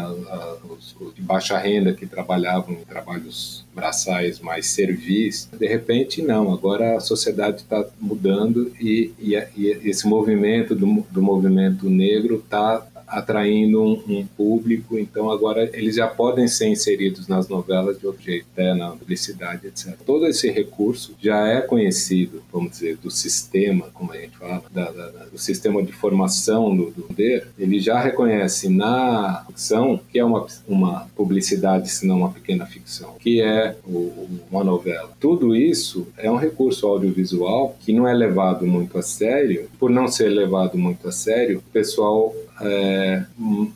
os, 0.69 0.95
de 1.13 1.21
baixa 1.21 1.57
renda 1.57 1.93
que 1.93 2.05
trabalhavam 2.05 2.73
em 2.75 2.85
trabalhos 2.85 3.65
braçais 3.75 4.39
mais 4.39 4.67
servis. 4.67 5.49
De 5.57 5.67
repente, 5.67 6.21
não. 6.21 6.53
Agora 6.53 6.97
a 6.97 6.99
sociedade 6.99 7.57
está 7.57 7.85
mudando 7.99 8.71
e, 8.79 9.13
e, 9.19 9.35
e, 9.57 9.67
esse 9.83 10.07
movimento 10.07 10.73
do, 10.73 11.05
do 11.11 11.21
movimento 11.21 11.89
negro 11.89 12.35
está 12.37 12.85
atraindo 13.09 13.81
um, 13.81 14.03
um, 14.07 14.25
público, 14.25 14.97
então 14.97 15.31
agora 15.31 15.69
eles 15.73 15.95
já 15.95 16.07
podem 16.07 16.47
ser 16.47 16.67
inseridos 16.67 17.27
nas 17.27 17.47
novelas 17.47 17.99
de 17.99 18.07
outro 18.07 18.21
jeito, 18.21 18.47
né, 18.55 18.73
na 18.73 18.91
publicidade, 18.91 19.67
etc. 19.67 19.97
Todo 20.05 20.25
esse 20.27 20.49
recurso 20.49 21.15
já 21.19 21.47
é 21.47 21.61
conhecido, 21.61 22.43
vamos 22.51 22.71
dizer, 22.71 22.97
do 22.97 23.09
sistema, 23.09 23.87
como 23.93 24.13
a 24.13 24.17
gente 24.17 24.37
fala, 24.37 24.63
da, 24.71 24.91
da, 24.91 25.07
do 25.25 25.37
sistema 25.37 25.81
de 25.83 25.91
formação 25.91 26.75
do, 26.75 26.91
do 26.91 27.03
poder, 27.03 27.47
ele 27.57 27.79
já 27.79 27.99
reconhece 27.99 28.69
na 28.69 29.43
ficção 29.47 29.99
que 30.11 30.19
é 30.19 30.23
uma, 30.23 30.45
uma 30.67 31.07
publicidade, 31.15 31.89
se 31.89 32.05
não 32.05 32.19
uma 32.19 32.31
pequena 32.31 32.65
ficção, 32.65 33.15
que 33.19 33.41
é 33.41 33.75
o, 33.85 34.27
uma 34.49 34.63
novela. 34.63 35.11
Tudo 35.19 35.55
isso 35.55 36.07
é 36.17 36.29
um 36.31 36.37
recurso 36.37 36.87
audiovisual 36.87 37.75
que 37.79 37.91
não 37.91 38.07
é 38.07 38.13
levado 38.13 38.65
muito 38.65 38.97
a 38.97 39.01
sério, 39.01 39.69
por 39.79 39.89
não 39.89 40.07
ser 40.07 40.29
levado 40.29 40.77
muito 40.77 41.07
a 41.07 41.11
sério, 41.11 41.59
o 41.59 41.71
pessoal 41.71 42.33
é, 42.61 43.23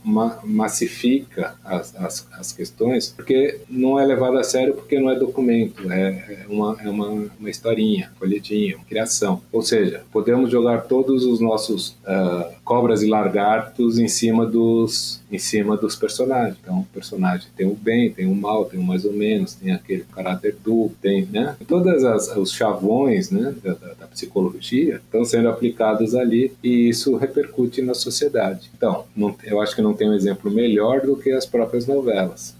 ma 0.04 0.40
massifica 0.44 1.56
as, 1.64 1.96
as, 1.96 2.28
as, 2.34 2.52
questões, 2.52 3.10
porque 3.10 3.62
não 3.70 4.00
é 4.00 4.06
levado 4.06 4.38
a 4.38 4.44
sério 4.44 4.74
porque 4.74 5.00
não 5.00 5.10
é 5.10 5.16
documento, 5.16 5.92
é, 5.92 6.10
é, 6.10 6.46
uma, 6.48 6.78
é 6.82 6.90
uma, 6.90 7.08
uma 7.08 7.50
historinha, 7.50 8.12
folhetinha, 8.18 8.76
uma 8.76 8.86
criação. 8.86 9.42
Ou 9.52 9.62
seja, 9.62 10.04
podemos 10.12 10.52
jogar 10.52 10.84
todos 10.84 11.26
os 11.26 11.40
nossos 11.40 11.90
uh, 12.08 12.54
cobras 12.64 13.02
e 13.04 13.08
lagartos 13.08 14.00
em 14.00 14.08
cima 14.08 14.46
dos 14.46 15.22
em 15.34 15.40
cima 15.40 15.76
dos 15.76 15.96
personagens. 15.96 16.58
Então, 16.62 16.82
o 16.82 16.86
personagem 16.94 17.48
tem 17.58 17.66
o 17.66 17.74
bem, 17.74 18.12
tem 18.12 18.28
o 18.28 18.36
mal, 18.36 18.66
tem 18.66 18.80
o 18.80 18.84
mais 18.84 19.04
ou 19.04 19.12
menos, 19.14 19.56
tem 19.56 19.72
aquele 19.72 20.04
caráter 20.04 20.56
duplo, 20.64 20.96
tem, 21.02 21.26
né? 21.26 21.56
Todas 21.68 22.04
as, 22.04 22.36
os 22.38 22.52
chavões, 22.52 23.32
né, 23.32 23.54
da, 23.64 23.74
da, 23.74 24.08
psicologia 24.14 24.98
estão 24.98 25.26
sendo 25.26 25.50
aplicados 25.50 26.14
ali 26.14 26.54
e 26.64 26.90
isso 26.90 27.16
repercute 27.16 27.82
na 27.82 27.96
sociedade. 27.96 28.70
Então, 28.78 29.06
não, 29.16 29.36
eu 29.44 29.60
acho 29.60 29.76
que 29.76 29.82
não 29.82 29.96
tem 29.96 30.08
um 30.08 30.14
exemplo 30.14 30.52
melhor 30.52 31.02
do 31.02 31.16
que 31.16 31.32
as 31.32 31.48
próprias 31.48 31.88
novelas 31.88 32.56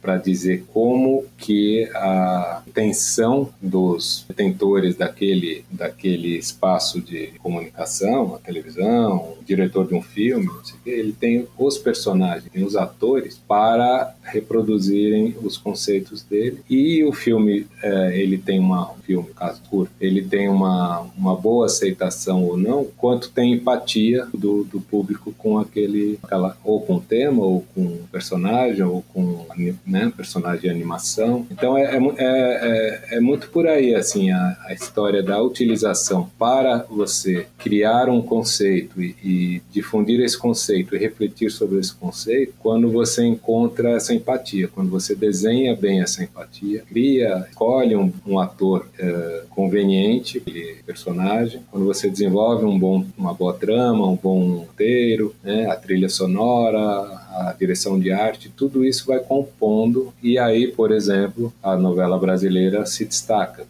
para 0.00 0.16
dizer 0.16 0.64
como 0.72 1.24
que 1.36 1.88
a 1.94 2.62
intenção 2.66 3.50
dos 3.60 4.24
detentores 4.26 4.96
daquele, 4.96 5.64
daquele 5.70 6.38
espaço 6.38 7.00
de 7.00 7.32
comunicação, 7.42 8.34
a 8.34 8.38
televisão, 8.38 9.03
o 9.08 9.38
diretor 9.44 9.86
de 9.86 9.94
um 9.94 10.02
filme, 10.02 10.48
ele 10.86 11.12
tem 11.12 11.46
os 11.58 11.78
personagens, 11.78 12.50
tem 12.50 12.64
os 12.64 12.76
atores 12.76 13.40
para 13.46 14.14
reproduzirem 14.22 15.34
os 15.42 15.56
conceitos 15.56 16.22
dele. 16.22 16.60
E 16.68 17.04
o 17.04 17.12
filme, 17.12 17.66
é, 17.82 18.18
ele 18.18 18.38
tem 18.38 18.58
uma, 18.58 18.90
um 18.92 18.96
filme, 18.96 19.28
caso 19.34 19.60
curto, 19.68 19.92
ele 20.00 20.22
tem 20.22 20.48
uma, 20.48 21.06
uma 21.16 21.36
boa 21.36 21.66
aceitação 21.66 22.44
ou 22.44 22.56
não, 22.56 22.84
quanto 22.96 23.30
tem 23.30 23.52
empatia 23.52 24.26
do, 24.32 24.64
do 24.64 24.80
público 24.80 25.34
com 25.36 25.58
aquele, 25.58 26.18
aquela, 26.22 26.56
ou 26.64 26.80
com 26.80 26.96
o 26.96 27.00
tema, 27.00 27.42
ou 27.42 27.64
com 27.74 27.82
o 27.82 28.08
personagem, 28.10 28.82
ou 28.82 29.02
com 29.12 29.46
né, 29.86 30.12
personagem 30.16 30.62
de 30.62 30.70
animação. 30.70 31.46
Então 31.50 31.76
é, 31.76 31.82
é, 31.82 31.98
é, 31.98 32.18
é, 32.18 33.16
é 33.16 33.20
muito 33.20 33.48
por 33.50 33.66
aí 33.66 33.94
assim 33.94 34.30
a, 34.30 34.56
a, 34.66 34.72
história 34.72 35.22
da 35.22 35.40
utilização 35.42 36.30
para 36.38 36.84
você 36.88 37.46
criar 37.58 38.08
um 38.08 38.22
conceito 38.22 38.93
e, 39.00 39.14
e 39.22 39.62
difundir 39.70 40.20
esse 40.20 40.38
conceito 40.38 40.94
e 40.94 40.98
refletir 40.98 41.50
sobre 41.50 41.78
esse 41.78 41.94
conceito 41.94 42.54
quando 42.58 42.90
você 42.90 43.24
encontra 43.24 43.90
essa 43.90 44.14
empatia, 44.14 44.68
quando 44.68 44.90
você 44.90 45.14
desenha 45.14 45.74
bem 45.74 46.00
essa 46.00 46.22
empatia, 46.22 46.82
cria, 46.88 47.46
escolhe 47.48 47.96
um, 47.96 48.12
um 48.26 48.38
ator 48.38 48.86
é, 48.98 49.44
conveniente, 49.50 50.42
personagem, 50.86 51.62
quando 51.70 51.86
você 51.86 52.08
desenvolve 52.08 52.64
um 52.64 52.78
bom, 52.78 53.04
uma 53.16 53.34
boa 53.34 53.54
trama, 53.54 54.06
um 54.06 54.16
bom 54.16 54.58
roteiro, 54.58 55.34
né, 55.42 55.66
a 55.66 55.76
trilha 55.76 56.08
sonora, 56.08 56.80
a 57.34 57.54
direção 57.58 57.98
de 57.98 58.12
arte, 58.12 58.48
tudo 58.48 58.84
isso 58.84 59.06
vai 59.06 59.18
compondo 59.18 60.12
e 60.22 60.38
aí, 60.38 60.68
por 60.68 60.92
exemplo, 60.92 61.52
a 61.62 61.76
novela 61.76 62.18
brasileira 62.18 62.86
se 62.86 63.04
destaca, 63.04 63.66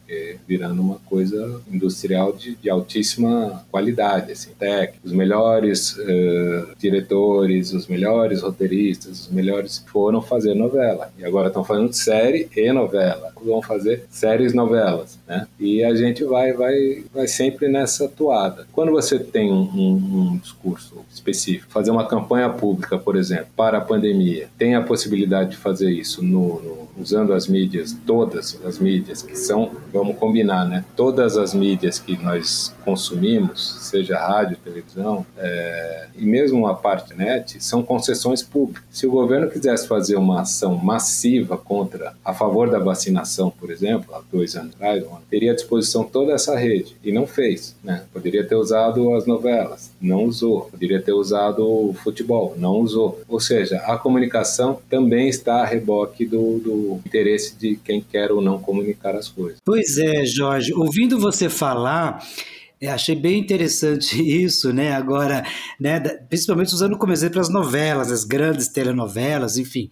virando 0.46 0.82
uma 0.82 0.98
coisa 1.06 1.60
industrial 1.70 2.32
de, 2.32 2.54
de 2.56 2.68
altíssima 2.68 3.64
qualidade, 3.70 4.32
assim, 4.32 4.50
técnica. 4.58 5.00
Os 5.04 5.12
melhores 5.12 5.96
uh, 5.96 6.68
diretores, 6.78 7.72
os 7.72 7.86
melhores 7.86 8.42
roteiristas, 8.42 9.22
os 9.22 9.30
melhores 9.30 9.84
foram 9.86 10.20
fazer 10.20 10.54
novela 10.54 11.10
e 11.18 11.24
agora 11.24 11.48
estão 11.48 11.64
fazendo 11.64 11.92
série 11.92 12.48
e 12.54 12.72
novela. 12.72 13.32
Vão 13.44 13.60
fazer 13.60 14.04
séries 14.10 14.54
novelas, 14.54 15.18
né? 15.26 15.46
E 15.60 15.84
a 15.84 15.94
gente 15.94 16.24
vai, 16.24 16.52
vai, 16.52 17.04
vai 17.12 17.28
sempre 17.28 17.68
nessa 17.68 18.08
toada. 18.08 18.66
Quando 18.72 18.90
você 18.90 19.18
tem 19.18 19.52
um, 19.52 19.62
um, 19.62 20.30
um 20.32 20.36
discurso 20.38 21.04
específico, 21.12 21.70
fazer 21.70 21.90
uma 21.90 22.06
campanha 22.06 22.48
pública, 22.48 22.98
por 22.98 23.16
exemplo, 23.16 23.48
para 23.56 23.78
a 23.78 23.80
pandemia, 23.80 24.48
tem 24.58 24.74
a 24.74 24.82
possibilidade 24.82 25.50
de 25.50 25.56
fazer 25.56 25.90
isso 25.90 26.22
no, 26.22 26.60
no, 26.60 26.88
usando 26.98 27.32
as 27.32 27.46
mídias, 27.46 27.96
todas 28.06 28.58
as 28.64 28.78
mídias 28.78 29.22
que 29.22 29.36
são, 29.36 29.70
vamos 29.92 30.16
combinar, 30.16 30.64
né? 30.64 30.84
Todas 30.96 31.36
as 31.36 31.54
mídias 31.54 31.98
que 31.98 32.16
nós 32.22 32.74
consumimos, 32.84 33.78
seja 33.82 34.18
rádio, 34.18 34.56
televisão, 34.56 35.24
é, 35.38 36.06
e 36.16 36.24
mesmo 36.24 36.66
a 36.66 36.74
parte 36.74 37.14
net, 37.14 37.62
são 37.62 37.82
concessões 37.82 38.42
públicas. 38.42 38.84
Se 38.90 39.06
o 39.06 39.10
governo 39.10 39.50
quisesse 39.50 39.86
fazer 39.86 40.16
uma 40.16 40.42
ação 40.42 40.76
massiva 40.76 41.56
contra, 41.56 42.14
a 42.24 42.34
favor 42.34 42.70
da 42.70 42.78
vacinação, 42.78 43.50
por 43.50 43.70
exemplo, 43.70 44.14
há 44.14 44.20
dois 44.32 44.56
anos 44.56 44.74
atrás, 44.74 45.04
teria 45.30 45.52
à 45.52 45.54
disposição 45.54 46.04
toda 46.04 46.32
essa 46.32 46.56
rede, 46.56 46.96
e 47.04 47.12
não 47.12 47.26
fez, 47.26 47.76
né? 47.82 48.04
Poderia 48.12 48.44
ter 48.44 48.56
usado 48.56 49.14
as 49.14 49.26
novelas, 49.26 49.90
não 50.00 50.24
usou. 50.24 50.62
Poderia 50.70 51.00
ter 51.00 51.12
usado 51.12 51.64
o 51.64 51.94
futebol, 51.94 52.54
não 52.56 52.76
usou. 52.76 53.20
Ou 53.28 53.40
seja, 53.44 53.76
a 53.78 53.96
comunicação 53.98 54.80
também 54.88 55.28
está 55.28 55.62
a 55.62 55.66
reboque 55.66 56.24
do, 56.24 56.58
do 56.58 57.00
interesse 57.06 57.56
de 57.56 57.76
quem 57.76 58.00
quer 58.00 58.32
ou 58.32 58.40
não 58.40 58.58
comunicar 58.58 59.14
as 59.14 59.28
coisas. 59.28 59.58
Pois 59.64 59.98
é, 59.98 60.24
Jorge, 60.24 60.72
ouvindo 60.72 61.18
você 61.18 61.48
falar, 61.48 62.26
é, 62.80 62.88
achei 62.88 63.14
bem 63.14 63.38
interessante 63.38 64.20
isso, 64.22 64.72
né? 64.72 64.92
Agora, 64.92 65.44
né, 65.78 66.00
principalmente 66.28 66.72
usando 66.72 66.98
como 66.98 67.12
exemplo 67.12 67.40
as 67.40 67.48
novelas, 67.48 68.10
as 68.10 68.24
grandes 68.24 68.68
telenovelas, 68.68 69.56
enfim, 69.58 69.88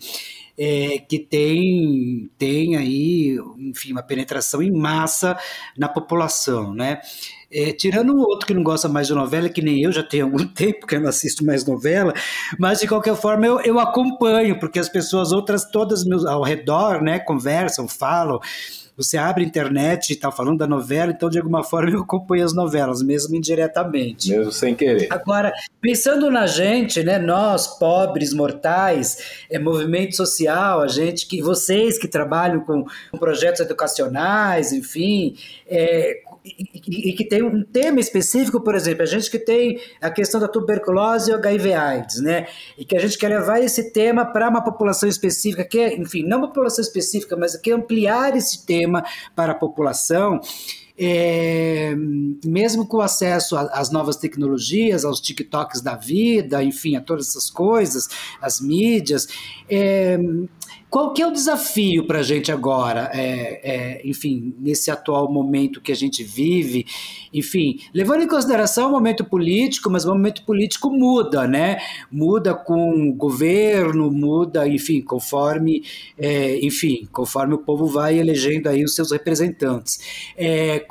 é, 0.58 0.98
que 0.98 1.18
tem, 1.18 2.30
tem 2.38 2.76
aí, 2.76 3.38
enfim, 3.58 3.92
uma 3.92 4.02
penetração 4.02 4.62
em 4.62 4.70
massa 4.70 5.36
na 5.76 5.88
população, 5.88 6.74
né? 6.74 7.00
É, 7.52 7.72
tirando 7.72 8.14
o 8.14 8.20
outro 8.20 8.46
que 8.46 8.54
não 8.54 8.62
gosta 8.62 8.88
mais 8.88 9.06
de 9.06 9.14
novela, 9.14 9.48
que 9.48 9.60
nem 9.60 9.82
eu, 9.82 9.92
já 9.92 10.02
tem 10.02 10.22
algum 10.22 10.46
tempo 10.48 10.86
que 10.86 10.96
eu 10.96 11.00
não 11.00 11.08
assisto 11.08 11.44
mais 11.44 11.66
novela, 11.66 12.14
mas 12.58 12.80
de 12.80 12.88
qualquer 12.88 13.14
forma 13.14 13.46
eu, 13.46 13.60
eu 13.60 13.78
acompanho, 13.78 14.58
porque 14.58 14.78
as 14.78 14.88
pessoas 14.88 15.32
outras 15.32 15.64
todas 15.70 16.04
meus, 16.04 16.24
ao 16.24 16.42
redor, 16.42 17.02
né, 17.02 17.18
conversam, 17.18 17.86
falam, 17.86 18.40
você 18.96 19.16
abre 19.16 19.42
a 19.42 19.46
internet 19.46 20.10
e 20.10 20.12
está 20.12 20.30
falando 20.30 20.58
da 20.58 20.66
novela, 20.66 21.12
então 21.12 21.28
de 21.30 21.38
alguma 21.38 21.64
forma 21.64 21.90
eu 21.90 22.02
acompanho 22.02 22.44
as 22.44 22.54
novelas, 22.54 23.02
mesmo 23.02 23.34
indiretamente. 23.34 24.30
Mesmo 24.30 24.52
sem 24.52 24.74
querer. 24.74 25.08
Agora, 25.10 25.52
pensando 25.80 26.30
na 26.30 26.46
gente, 26.46 27.02
né, 27.02 27.18
nós, 27.18 27.78
pobres, 27.78 28.32
mortais, 28.32 29.44
é, 29.50 29.58
movimento 29.58 30.14
social, 30.14 30.80
a 30.80 30.88
gente 30.88 31.26
que 31.26 31.42
vocês 31.42 31.98
que 31.98 32.06
trabalham 32.06 32.60
com, 32.60 32.84
com 33.10 33.18
projetos 33.18 33.60
educacionais, 33.60 34.72
enfim, 34.72 35.36
é, 35.66 36.22
e, 36.44 37.10
e, 37.10 37.12
que 37.12 37.24
tem 37.24 37.42
um 37.42 37.62
tema 37.62 38.00
específico, 38.00 38.60
por 38.60 38.74
exemplo, 38.74 39.02
a 39.02 39.06
gente 39.06 39.30
que 39.30 39.38
tem 39.38 39.80
a 40.00 40.10
questão 40.10 40.40
da 40.40 40.48
tuberculose 40.48 41.30
e 41.30 41.34
HIV/AIDS, 41.34 42.20
né? 42.20 42.46
E 42.76 42.84
que 42.84 42.96
a 42.96 43.00
gente 43.00 43.16
quer 43.16 43.28
levar 43.28 43.60
esse 43.60 43.92
tema 43.92 44.24
para 44.24 44.48
uma 44.48 44.62
população 44.62 45.08
específica, 45.08 45.64
que 45.64 45.78
é, 45.78 45.96
enfim, 45.96 46.24
não 46.24 46.38
uma 46.38 46.48
população 46.48 46.82
específica, 46.82 47.36
mas 47.36 47.56
que 47.56 47.70
ampliar 47.70 48.36
esse 48.36 48.66
tema 48.66 49.04
para 49.36 49.52
a 49.52 49.54
população. 49.54 50.40
É, 50.98 51.94
mesmo 52.44 52.86
com 52.86 53.00
acesso 53.00 53.56
às 53.56 53.90
novas 53.90 54.16
tecnologias, 54.16 55.04
aos 55.04 55.20
TikToks 55.20 55.80
da 55.80 55.96
vida, 55.96 56.62
enfim, 56.62 56.96
a 56.96 57.00
todas 57.00 57.28
essas 57.28 57.50
coisas, 57.50 58.08
as 58.40 58.60
mídias, 58.60 59.26
é, 59.68 60.18
qual 60.92 61.14
que 61.14 61.22
é 61.22 61.26
o 61.26 61.30
desafio 61.30 62.06
para 62.06 62.18
a 62.18 62.22
gente 62.22 62.52
agora, 62.52 63.10
é, 63.14 63.60
é, 63.64 64.02
enfim, 64.06 64.54
nesse 64.60 64.90
atual 64.90 65.32
momento 65.32 65.80
que 65.80 65.90
a 65.90 65.96
gente 65.96 66.22
vive, 66.22 66.84
enfim, 67.32 67.78
levando 67.94 68.20
em 68.20 68.28
consideração 68.28 68.90
o 68.90 68.92
momento 68.92 69.24
político, 69.24 69.88
mas 69.88 70.04
o 70.04 70.08
momento 70.08 70.44
político 70.44 70.90
muda, 70.90 71.48
né? 71.48 71.78
Muda 72.10 72.54
com 72.54 73.08
o 73.08 73.14
governo, 73.14 74.10
muda, 74.10 74.68
enfim, 74.68 75.00
conforme, 75.00 75.82
é, 76.18 76.58
enfim, 76.62 77.08
conforme 77.10 77.54
o 77.54 77.58
povo 77.58 77.86
vai 77.86 78.18
elegendo 78.18 78.68
aí 78.68 78.84
os 78.84 78.94
seus 78.94 79.12
representantes. 79.12 79.98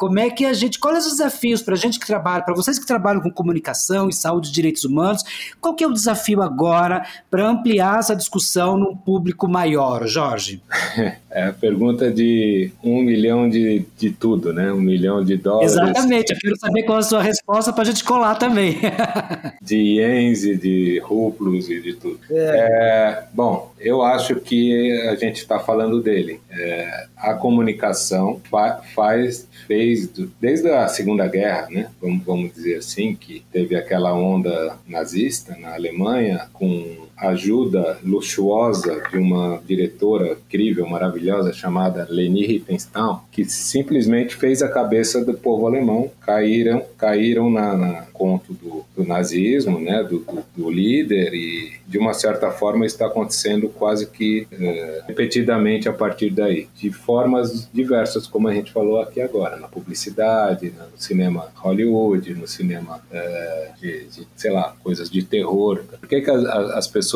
Como 0.01 0.17
é 0.17 0.31
que 0.31 0.45
a 0.45 0.53
gente, 0.53 0.79
quais 0.79 1.05
os 1.05 1.11
desafios 1.11 1.61
para 1.61 1.75
a 1.75 1.77
gente 1.77 1.99
que 1.99 2.07
trabalha, 2.07 2.43
para 2.43 2.55
vocês 2.55 2.79
que 2.79 2.87
trabalham 2.87 3.21
com 3.21 3.29
comunicação 3.29 4.09
e 4.09 4.13
saúde 4.13 4.49
e 4.49 4.51
direitos 4.51 4.83
humanos, 4.83 5.21
qual 5.61 5.75
que 5.75 5.83
é 5.83 5.87
o 5.87 5.93
desafio 5.93 6.41
agora 6.41 7.05
para 7.29 7.47
ampliar 7.47 7.99
essa 7.99 8.15
discussão 8.15 8.75
num 8.75 8.95
público 8.95 9.47
maior? 9.47 10.07
Jorge? 10.07 10.59
É 11.33 11.43
a 11.43 11.53
pergunta 11.53 12.11
de 12.11 12.73
um 12.83 13.01
milhão 13.01 13.49
de, 13.49 13.85
de 13.97 14.11
tudo, 14.11 14.51
né? 14.51 14.69
Um 14.73 14.81
milhão 14.81 15.23
de 15.23 15.37
dólares. 15.37 15.71
Exatamente, 15.71 16.33
eu 16.33 16.37
quero 16.37 16.59
saber 16.59 16.83
qual 16.83 16.97
é 16.97 16.99
a 16.99 17.03
sua 17.03 17.21
resposta 17.21 17.71
para 17.71 17.83
a 17.83 17.85
gente 17.85 18.03
colar 18.03 18.35
também. 18.35 18.77
de 19.63 19.77
ienes 19.77 20.43
e 20.43 20.57
de 20.57 20.99
rublos 20.99 21.69
e 21.69 21.79
de 21.79 21.93
tudo. 21.93 22.19
É. 22.29 22.35
É, 22.35 23.23
bom, 23.33 23.71
eu 23.79 24.01
acho 24.01 24.35
que 24.41 24.91
a 25.07 25.15
gente 25.15 25.37
está 25.37 25.57
falando 25.57 26.01
dele. 26.01 26.41
É, 26.49 27.07
a 27.21 27.33
comunicação 27.35 28.41
fa 28.49 28.81
faz, 28.95 29.47
fez, 29.67 30.09
desde 30.39 30.69
a 30.69 30.87
Segunda 30.87 31.27
Guerra, 31.27 31.67
né? 31.69 31.91
Vamos, 32.01 32.23
vamos 32.23 32.53
dizer 32.53 32.77
assim, 32.77 33.15
que 33.15 33.45
teve 33.51 33.75
aquela 33.75 34.13
onda 34.13 34.77
nazista 34.87 35.55
na 35.57 35.73
Alemanha 35.73 36.49
com 36.51 37.07
ajuda 37.21 37.99
luxuosa 38.03 39.01
de 39.11 39.17
uma 39.17 39.61
diretora 39.65 40.33
incrível, 40.33 40.87
maravilhosa, 40.87 41.53
chamada 41.53 42.07
Leni 42.09 42.45
Riefenstahl, 42.45 43.25
que 43.31 43.45
simplesmente 43.45 44.35
fez 44.35 44.61
a 44.63 44.67
cabeça 44.67 45.23
do 45.23 45.33
povo 45.33 45.67
alemão 45.67 46.09
caíram, 46.21 46.83
caíram 46.97 47.49
na, 47.49 47.77
na 47.77 48.01
conto 48.11 48.53
do, 48.53 48.83
do, 48.95 49.03
nazismo, 49.03 49.79
né, 49.79 50.03
do, 50.03 50.19
do, 50.19 50.43
do, 50.55 50.69
líder 50.69 51.33
e 51.33 51.73
de 51.87 51.97
uma 51.97 52.13
certa 52.13 52.51
forma 52.51 52.85
está 52.85 53.07
acontecendo 53.07 53.67
quase 53.69 54.07
que 54.07 54.47
é, 54.51 55.03
repetidamente 55.07 55.89
a 55.89 55.93
partir 55.93 56.29
daí, 56.29 56.67
de 56.75 56.91
formas 56.91 57.69
diversas, 57.73 58.27
como 58.27 58.47
a 58.47 58.53
gente 58.53 58.71
falou 58.71 59.01
aqui 59.01 59.19
agora, 59.21 59.57
na 59.57 59.67
publicidade, 59.67 60.71
no 60.71 60.97
cinema 60.97 61.51
Hollywood, 61.55 62.33
no 62.33 62.47
cinema 62.47 63.01
é, 63.11 63.71
de, 63.79 64.05
de, 64.05 64.27
sei 64.35 64.51
lá, 64.51 64.75
coisas 64.83 65.09
de 65.09 65.23
terror. 65.23 65.83
Por 65.99 66.07
que, 66.07 66.21
que 66.21 66.31
as, 66.31 66.45
as 66.45 66.87
pessoas 66.87 67.10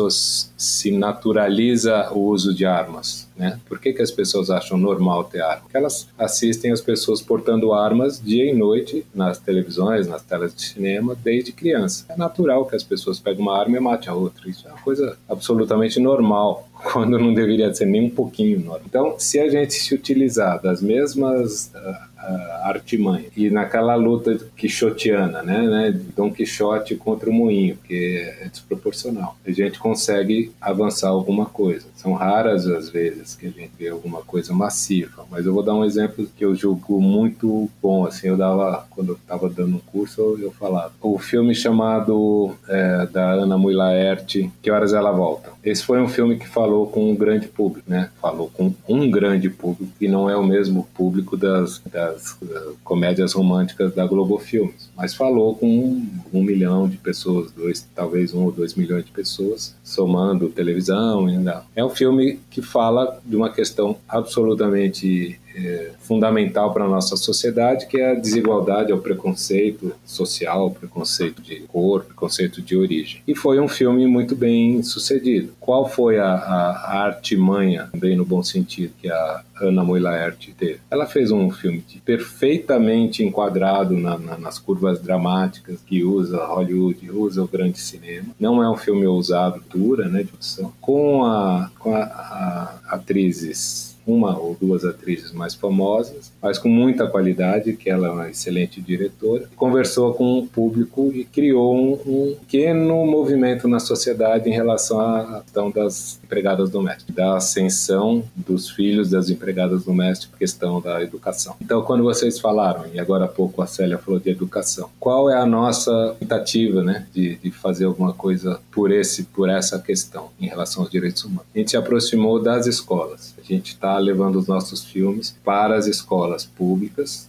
se 0.56 0.90
naturaliza 0.90 2.10
o 2.12 2.30
uso 2.30 2.52
de 2.52 2.66
armas? 2.66 3.25
Né? 3.36 3.60
Por 3.68 3.78
que, 3.78 3.92
que 3.92 4.00
as 4.00 4.10
pessoas 4.10 4.50
acham 4.50 4.78
normal 4.78 5.24
ter 5.24 5.42
arma? 5.42 5.62
Porque 5.62 5.76
elas 5.76 6.08
assistem 6.18 6.72
as 6.72 6.80
pessoas 6.80 7.20
portando 7.20 7.72
armas 7.72 8.20
dia 8.20 8.50
e 8.50 8.54
noite 8.54 9.04
nas 9.14 9.38
televisões, 9.38 10.06
nas 10.06 10.22
telas 10.22 10.54
de 10.54 10.62
cinema, 10.62 11.14
desde 11.22 11.52
criança. 11.52 12.06
É 12.08 12.16
natural 12.16 12.64
que 12.64 12.74
as 12.74 12.82
pessoas 12.82 13.20
peguem 13.20 13.42
uma 13.42 13.58
arma 13.58 13.76
e 13.76 13.80
matem 13.80 14.08
a 14.08 14.14
outra. 14.14 14.48
Isso 14.48 14.66
é 14.66 14.70
uma 14.70 14.80
coisa 14.80 15.18
absolutamente 15.28 16.00
normal, 16.00 16.66
quando 16.92 17.18
não 17.18 17.34
deveria 17.34 17.72
ser 17.74 17.86
nem 17.86 18.06
um 18.06 18.10
pouquinho 18.10 18.58
normal. 18.60 18.82
Então, 18.86 19.14
se 19.18 19.38
a 19.38 19.48
gente 19.50 19.74
se 19.74 19.94
utilizar 19.94 20.60
das 20.62 20.80
mesmas 20.80 21.70
uh, 21.74 22.16
uh, 22.26 22.68
artimanha. 22.68 23.26
E 23.36 23.50
naquela 23.50 23.94
luta 23.94 24.38
quixotiana, 24.56 25.42
né, 25.42 25.62
né, 25.62 26.00
Dom 26.16 26.32
Quixote 26.32 26.96
contra 26.96 27.30
o 27.30 27.32
moinho, 27.32 27.78
que 27.86 28.18
é 28.40 28.48
desproporcional. 28.48 29.36
A 29.46 29.50
gente 29.50 29.78
consegue 29.78 30.52
avançar 30.60 31.08
alguma 31.08 31.46
coisa. 31.46 31.86
São 31.94 32.14
raras 32.14 32.66
as 32.66 32.90
vezes 32.90 33.25
que 33.34 33.46
a 33.46 33.50
gente 33.50 33.72
vê 33.78 33.88
alguma 33.88 34.22
coisa 34.22 34.52
massiva, 34.52 35.24
mas 35.30 35.46
eu 35.46 35.54
vou 35.54 35.62
dar 35.62 35.74
um 35.74 35.84
exemplo 35.84 36.28
que 36.36 36.44
eu 36.44 36.54
julgo 36.54 37.00
muito 37.00 37.70
bom. 37.82 38.06
Assim, 38.06 38.28
eu 38.28 38.36
dava 38.36 38.86
quando 38.90 39.10
eu 39.10 39.14
estava 39.14 39.48
dando 39.48 39.76
um 39.76 39.80
curso, 39.80 40.38
eu 40.40 40.50
falava. 40.52 40.92
O 41.00 41.18
filme 41.18 41.54
chamado 41.54 42.54
é, 42.68 43.06
da 43.06 43.32
Ana 43.32 43.58
Mui 43.58 43.74
Laerte, 43.74 44.50
Que 44.62 44.70
Horas 44.70 44.92
Ela 44.92 45.10
Volta. 45.10 45.50
Esse 45.64 45.82
foi 45.82 46.00
um 46.00 46.08
filme 46.08 46.38
que 46.38 46.46
falou 46.46 46.86
com 46.86 47.10
um 47.10 47.14
grande 47.14 47.48
público, 47.48 47.90
né? 47.90 48.10
Falou 48.20 48.50
com 48.52 48.72
um 48.88 49.10
grande 49.10 49.50
público 49.50 49.92
que 49.98 50.08
não 50.08 50.28
é 50.30 50.36
o 50.36 50.44
mesmo 50.44 50.88
público 50.94 51.36
das, 51.36 51.80
das 51.90 52.32
uh, 52.42 52.76
comédias 52.84 53.32
românticas 53.32 53.94
da 53.94 54.06
Globo 54.06 54.38
Filmes, 54.38 54.90
mas 54.96 55.14
falou 55.14 55.54
com 55.54 55.66
um, 55.66 56.08
um, 56.32 56.42
milhão 56.42 56.88
de 56.88 56.96
pessoas, 56.96 57.50
dois, 57.52 57.86
talvez 57.94 58.32
um 58.32 58.44
ou 58.44 58.52
dois 58.52 58.74
milhões 58.74 59.04
de 59.04 59.10
pessoas, 59.10 59.74
somando 59.82 60.48
televisão. 60.48 61.26
Ainda. 61.26 61.64
É 61.74 61.84
um 61.84 61.90
filme 61.90 62.38
que 62.50 62.62
fala 62.62 63.15
de 63.24 63.36
uma 63.36 63.50
questão 63.50 63.98
absolutamente 64.08 65.40
é, 65.56 65.92
fundamental 66.00 66.72
para 66.72 66.84
a 66.84 66.88
nossa 66.88 67.16
sociedade, 67.16 67.86
que 67.86 67.98
é 67.98 68.10
a 68.10 68.14
desigualdade, 68.14 68.92
é 68.92 68.94
o 68.94 68.98
preconceito 68.98 69.92
social, 70.04 70.70
preconceito 70.70 71.40
de 71.40 71.60
cor, 71.60 72.04
preconceito 72.04 72.60
de 72.60 72.76
origem. 72.76 73.22
E 73.26 73.34
foi 73.34 73.58
um 73.58 73.68
filme 73.68 74.06
muito 74.06 74.36
bem 74.36 74.82
sucedido. 74.82 75.52
Qual 75.58 75.88
foi 75.88 76.18
a, 76.18 76.26
a, 76.26 76.70
a 76.70 77.04
artimanha, 77.04 77.88
bem 77.96 78.16
no 78.16 78.24
bom 78.24 78.42
sentido, 78.42 78.92
que 79.00 79.10
a 79.10 79.42
Ana 79.60 79.82
Moilaert 79.82 80.50
teve? 80.58 80.80
Ela 80.90 81.06
fez 81.06 81.30
um 81.30 81.50
filme 81.50 81.82
perfeitamente 82.04 83.24
enquadrado 83.24 83.96
na, 83.96 84.18
na, 84.18 84.36
nas 84.36 84.58
curvas 84.58 85.00
dramáticas 85.00 85.80
que 85.86 86.04
usa 86.04 86.44
Hollywood, 86.44 87.10
usa 87.10 87.42
o 87.42 87.48
grande 87.48 87.78
cinema. 87.78 88.28
Não 88.38 88.62
é 88.62 88.70
um 88.70 88.76
filme 88.76 89.06
ousado, 89.06 89.62
dura, 89.70 90.08
né, 90.08 90.22
de 90.22 90.34
opção. 90.34 90.72
Com 90.80 91.24
a, 91.24 91.70
com 91.78 91.94
a, 91.94 92.02
a 92.02 92.78
atrizes 92.88 93.95
uma 94.06 94.38
ou 94.38 94.56
duas 94.58 94.84
atrizes 94.84 95.32
mais 95.32 95.54
famosas, 95.54 96.32
mas 96.40 96.58
com 96.58 96.68
muita 96.68 97.06
qualidade, 97.06 97.72
que 97.74 97.90
ela 97.90 98.08
é 98.08 98.10
uma 98.10 98.30
excelente 98.30 98.80
diretora. 98.80 99.48
Conversou 99.56 100.14
com 100.14 100.38
o 100.38 100.46
público 100.46 101.10
e 101.12 101.24
criou 101.24 101.76
um, 101.76 101.92
um 102.06 102.36
pequeno 102.36 103.04
movimento 103.04 103.66
na 103.66 103.80
sociedade 103.80 104.48
em 104.48 104.52
relação 104.52 105.00
à 105.00 105.42
questão 105.42 105.70
das 105.70 106.20
empregadas 106.22 106.70
domésticas, 106.70 107.14
da 107.14 107.36
ascensão 107.36 108.22
dos 108.34 108.70
filhos 108.70 109.10
das 109.10 109.30
empregadas 109.30 109.84
domésticas, 109.84 110.38
questão 110.38 110.80
da 110.80 111.02
educação. 111.02 111.56
Então, 111.60 111.82
quando 111.82 112.02
vocês 112.02 112.38
falaram, 112.38 112.84
e 112.92 113.00
agora 113.00 113.24
há 113.24 113.28
pouco 113.28 113.62
a 113.62 113.66
Célia 113.66 113.98
falou 113.98 114.20
de 114.20 114.30
educação, 114.30 114.90
qual 115.00 115.30
é 115.30 115.36
a 115.36 115.46
nossa 115.46 116.14
tentativa 116.18 116.82
né, 116.82 117.06
de, 117.12 117.36
de 117.36 117.50
fazer 117.50 117.84
alguma 117.84 118.12
coisa 118.12 118.60
por, 118.70 118.92
esse, 118.92 119.24
por 119.24 119.48
essa 119.48 119.78
questão 119.78 120.30
em 120.40 120.46
relação 120.46 120.82
aos 120.82 120.90
direitos 120.90 121.24
humanos? 121.24 121.46
A 121.54 121.58
gente 121.58 121.70
se 121.70 121.76
aproximou 121.76 122.40
das 122.40 122.66
escolas 122.66 123.35
gente 123.46 123.68
está 123.68 123.98
levando 123.98 124.36
os 124.36 124.46
nossos 124.46 124.84
filmes 124.84 125.36
para 125.44 125.76
as 125.76 125.86
escolas 125.86 126.44
públicas, 126.44 127.28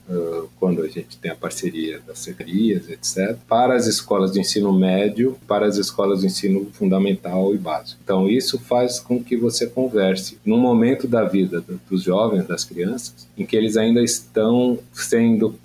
quando 0.59 0.81
a 0.81 0.87
gente 0.87 1.17
tem 1.17 1.31
a 1.31 1.35
parceria 1.35 1.99
das 2.05 2.19
secretarias, 2.19 2.89
etc., 2.89 3.35
para 3.47 3.75
as 3.75 3.87
escolas 3.87 4.31
de 4.31 4.39
ensino 4.39 4.71
médio, 4.71 5.37
para 5.47 5.65
as 5.65 5.77
escolas 5.77 6.21
de 6.21 6.27
ensino 6.27 6.67
fundamental 6.73 7.53
e 7.53 7.57
básico. 7.57 7.99
Então, 8.03 8.27
isso 8.29 8.59
faz 8.59 8.99
com 8.99 9.23
que 9.23 9.35
você 9.35 9.67
converse 9.67 10.37
num 10.45 10.57
momento 10.57 11.07
da 11.07 11.23
vida 11.23 11.63
dos 11.89 12.03
jovens, 12.03 12.47
das 12.47 12.63
crianças, 12.63 13.27
em 13.37 13.45
que 13.45 13.55
eles 13.55 13.77
ainda 13.77 14.01
estão 14.01 14.79
sendo 14.93 15.55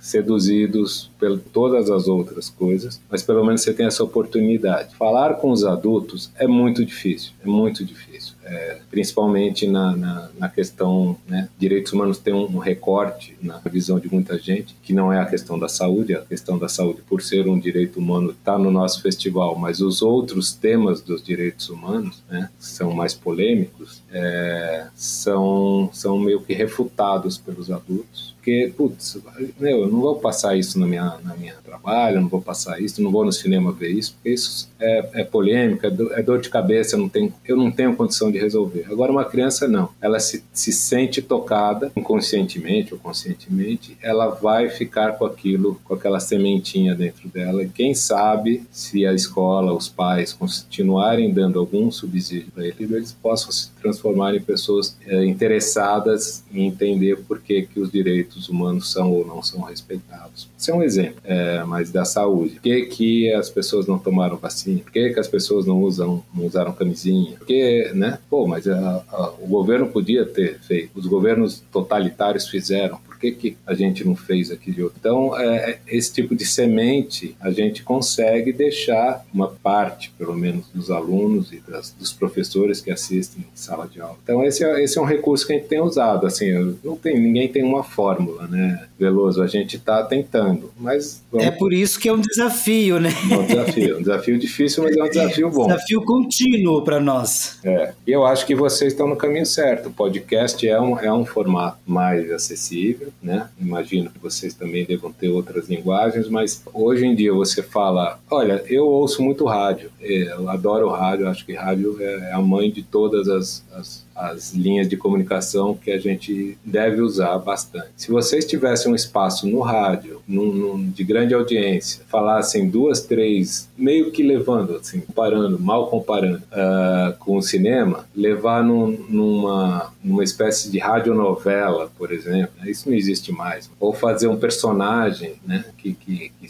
seduzidos 0.00 1.10
por 1.18 1.38
todas 1.38 1.90
as 1.90 2.08
outras 2.08 2.48
coisas, 2.48 3.00
mas 3.10 3.22
pelo 3.22 3.44
menos 3.44 3.62
você 3.62 3.72
tem 3.72 3.86
essa 3.86 4.02
oportunidade. 4.02 4.94
Falar 4.96 5.34
com 5.34 5.50
os 5.50 5.64
adultos 5.64 6.30
é 6.36 6.46
muito 6.46 6.84
difícil, 6.84 7.32
é 7.44 7.46
muito 7.46 7.84
difícil 7.84 8.31
é, 8.52 8.78
principalmente 8.90 9.66
na, 9.66 9.96
na, 9.96 10.30
na 10.38 10.48
questão, 10.48 11.16
né, 11.26 11.48
direitos 11.58 11.92
humanos 11.92 12.18
tem 12.18 12.34
um, 12.34 12.58
recorte 12.58 13.34
na 13.40 13.58
visão 13.58 13.98
de 13.98 14.12
muita 14.12 14.38
gente, 14.38 14.76
que 14.82 14.92
não 14.92 15.10
é 15.10 15.18
a 15.18 15.24
questão 15.24 15.58
da 15.58 15.68
saúde, 15.68 16.14
a 16.14 16.20
questão 16.20 16.58
da 16.58 16.68
saúde 16.68 17.00
por 17.08 17.22
ser 17.22 17.48
um 17.48 17.58
direito 17.58 17.98
humano 17.98 18.30
está 18.30 18.58
no 18.58 18.70
nosso 18.70 19.00
festival, 19.00 19.56
mas 19.56 19.80
os 19.80 20.02
outros 20.02 20.52
temas 20.52 21.00
dos 21.00 21.22
direitos 21.22 21.70
humanos, 21.70 22.22
né, 22.28 22.50
são 22.58 22.92
mais 22.92 23.14
polêmicos, 23.14 24.02
é, 24.12 24.86
são, 24.94 25.88
são 25.92 26.18
meio 26.18 26.42
que 26.42 26.52
refutados 26.52 27.38
pelos 27.38 27.70
adultos, 27.70 28.31
porque, 28.42 28.72
putz, 28.76 29.18
eu 29.60 29.86
não 29.86 30.00
vou 30.00 30.16
passar 30.16 30.56
isso 30.56 30.76
na 30.76 30.84
minha, 30.84 31.16
na 31.22 31.36
minha 31.36 31.54
trabalho, 31.64 32.20
não 32.20 32.28
vou 32.28 32.42
passar 32.42 32.82
isso, 32.82 33.00
não 33.00 33.12
vou 33.12 33.24
no 33.24 33.32
cinema 33.32 33.70
ver 33.70 33.90
isso, 33.90 34.14
porque 34.14 34.30
isso 34.30 34.68
é, 34.80 35.10
é 35.20 35.24
polêmica, 35.24 35.86
é, 35.86 36.18
é 36.18 36.22
dor 36.24 36.40
de 36.40 36.50
cabeça, 36.50 36.96
eu 36.96 37.00
não, 37.00 37.08
tenho, 37.08 37.32
eu 37.46 37.56
não 37.56 37.70
tenho 37.70 37.94
condição 37.94 38.32
de 38.32 38.38
resolver. 38.38 38.86
Agora, 38.90 39.12
uma 39.12 39.24
criança 39.24 39.68
não. 39.68 39.90
Ela 40.00 40.18
se, 40.18 40.42
se 40.52 40.72
sente 40.72 41.22
tocada, 41.22 41.92
inconscientemente 41.94 42.92
ou 42.92 42.98
conscientemente, 42.98 43.96
ela 44.02 44.28
vai 44.28 44.68
ficar 44.68 45.12
com 45.12 45.24
aquilo, 45.24 45.80
com 45.84 45.94
aquela 45.94 46.18
sementinha 46.18 46.96
dentro 46.96 47.28
dela. 47.28 47.62
E 47.62 47.68
quem 47.68 47.94
sabe, 47.94 48.64
se 48.72 49.06
a 49.06 49.14
escola, 49.14 49.72
os 49.72 49.88
pais 49.88 50.32
continuarem 50.32 51.32
dando 51.32 51.60
algum 51.60 51.92
subsídio 51.92 52.50
para 52.52 52.66
ele, 52.66 52.74
eles 52.80 53.12
possam 53.12 53.52
se 53.52 53.70
transformar 53.82 54.34
em 54.34 54.40
pessoas 54.40 54.96
é, 55.06 55.24
interessadas 55.24 56.44
em 56.52 56.66
entender 56.66 57.18
por 57.26 57.40
que, 57.40 57.62
que 57.62 57.80
os 57.80 57.90
direitos 57.90 58.48
humanos 58.48 58.92
são 58.92 59.10
ou 59.12 59.26
não 59.26 59.42
são 59.42 59.62
respeitados. 59.62 60.48
Esse 60.58 60.70
é 60.70 60.74
um 60.74 60.82
exemplo, 60.82 61.20
é, 61.24 61.64
mas 61.64 61.90
da 61.90 62.04
saúde. 62.04 62.54
Por 62.54 62.62
que, 62.62 62.82
que 62.86 63.32
as 63.32 63.50
pessoas 63.50 63.86
não 63.86 63.98
tomaram 63.98 64.36
vacina? 64.36 64.80
Por 64.80 64.92
que, 64.92 65.10
que 65.10 65.20
as 65.20 65.28
pessoas 65.28 65.66
não 65.66 65.80
usam 65.82 66.22
não 66.32 66.46
usaram 66.46 66.72
camisinha? 66.72 67.36
Porque, 67.38 67.90
né? 67.94 68.18
Pô, 68.30 68.46
mas 68.46 68.68
a, 68.68 69.04
a, 69.08 69.32
o 69.40 69.46
governo 69.46 69.88
podia 69.88 70.24
ter 70.24 70.60
feito. 70.60 70.90
Os 70.94 71.06
governos 71.06 71.62
totalitários 71.72 72.48
fizeram 72.48 72.98
que, 73.22 73.32
que 73.32 73.56
a 73.64 73.74
gente 73.74 74.04
não 74.04 74.16
fez 74.16 74.50
aqui 74.50 74.72
de 74.72 74.82
outro? 74.82 74.98
Então, 74.98 75.38
é, 75.38 75.70
é, 75.70 75.78
esse 75.86 76.12
tipo 76.12 76.34
de 76.34 76.44
semente 76.44 77.36
a 77.40 77.50
gente 77.50 77.82
consegue 77.82 78.52
deixar 78.52 79.24
uma 79.32 79.48
parte, 79.48 80.12
pelo 80.18 80.34
menos, 80.34 80.66
dos 80.74 80.90
alunos 80.90 81.52
e 81.52 81.60
das, 81.60 81.90
dos 81.92 82.12
professores 82.12 82.80
que 82.80 82.90
assistem 82.90 83.42
em 83.42 83.56
sala 83.56 83.86
de 83.86 84.00
aula. 84.00 84.16
Então, 84.22 84.44
esse 84.44 84.64
é, 84.64 84.82
esse 84.82 84.98
é 84.98 85.00
um 85.00 85.04
recurso 85.04 85.46
que 85.46 85.52
a 85.52 85.56
gente 85.56 85.68
tem 85.68 85.80
usado. 85.80 86.26
Assim, 86.26 86.76
não 86.82 86.96
tem, 86.96 87.18
ninguém 87.20 87.48
tem 87.48 87.62
uma 87.62 87.84
fórmula, 87.84 88.46
né, 88.48 88.86
Veloso? 88.98 89.42
A 89.42 89.46
gente 89.46 89.76
está 89.76 90.02
tentando, 90.02 90.72
mas... 90.76 91.22
Vamos... 91.30 91.46
É 91.46 91.50
por 91.50 91.72
isso 91.72 92.00
que 92.00 92.08
é 92.08 92.12
um 92.12 92.20
desafio, 92.20 92.98
né? 92.98 93.10
É 93.30 93.36
um 93.36 93.46
desafio, 93.46 93.98
um 93.98 94.00
desafio 94.00 94.38
difícil, 94.38 94.82
mas 94.82 94.96
é 94.96 95.02
um 95.02 95.08
desafio 95.08 95.50
bom. 95.50 95.66
Desafio 95.66 96.04
contínuo 96.04 96.82
para 96.82 96.98
nós. 96.98 97.58
É, 97.64 97.92
e 98.06 98.10
eu 98.10 98.26
acho 98.26 98.46
que 98.46 98.54
vocês 98.54 98.92
estão 98.92 99.06
no 99.06 99.16
caminho 99.16 99.46
certo. 99.46 99.88
O 99.88 99.92
podcast 99.92 100.66
é 100.66 100.80
um, 100.80 100.98
é 100.98 101.12
um 101.12 101.24
formato 101.24 101.78
mais 101.86 102.30
acessível, 102.30 103.11
né? 103.22 103.48
Imagino 103.60 104.10
que 104.10 104.18
vocês 104.18 104.54
também 104.54 104.84
devam 104.84 105.12
ter 105.12 105.28
outras 105.28 105.68
linguagens, 105.68 106.28
mas 106.28 106.62
hoje 106.72 107.06
em 107.06 107.14
dia 107.14 107.32
você 107.32 107.62
fala, 107.62 108.18
olha, 108.30 108.64
eu 108.68 108.86
ouço 108.86 109.22
muito 109.22 109.44
rádio, 109.44 109.90
é, 110.00 110.32
eu 110.32 110.48
adoro 110.48 110.88
rádio, 110.90 111.28
acho 111.28 111.44
que 111.44 111.54
rádio 111.54 111.96
é 112.00 112.32
a 112.32 112.40
mãe 112.40 112.70
de 112.70 112.82
todas 112.82 113.28
as, 113.28 113.64
as 113.72 114.06
as 114.14 114.52
linhas 114.52 114.88
de 114.88 114.96
comunicação 114.96 115.74
que 115.74 115.90
a 115.90 115.98
gente 115.98 116.56
deve 116.64 117.00
usar 117.00 117.38
bastante. 117.38 117.88
Se 117.96 118.10
vocês 118.10 118.44
tivessem 118.44 118.90
um 118.90 118.94
espaço 118.94 119.46
no 119.46 119.60
rádio, 119.60 120.22
num, 120.26 120.52
num, 120.52 120.90
de 120.90 121.04
grande 121.04 121.34
audiência, 121.34 122.02
falassem 122.08 122.68
duas, 122.68 123.00
três, 123.00 123.68
meio 123.76 124.10
que 124.10 124.22
levando, 124.22 124.76
assim, 124.76 125.00
comparando, 125.00 125.58
mal 125.58 125.88
comparando 125.88 126.42
uh, 126.52 127.16
com 127.18 127.36
o 127.36 127.42
cinema, 127.42 128.06
levar 128.14 128.62
num, 128.62 128.98
numa, 129.08 129.92
numa 130.02 130.24
espécie 130.24 130.70
de 130.70 130.78
radionovela, 130.78 131.90
por 131.96 132.12
exemplo, 132.12 132.52
né? 132.60 132.70
isso 132.70 132.88
não 132.88 132.96
existe 132.96 133.32
mais. 133.32 133.70
Ou 133.80 133.92
fazer 133.92 134.28
um 134.28 134.36
personagem 134.36 135.34
né, 135.46 135.64
que, 135.78 135.94
que, 135.94 136.32
que 136.40 136.48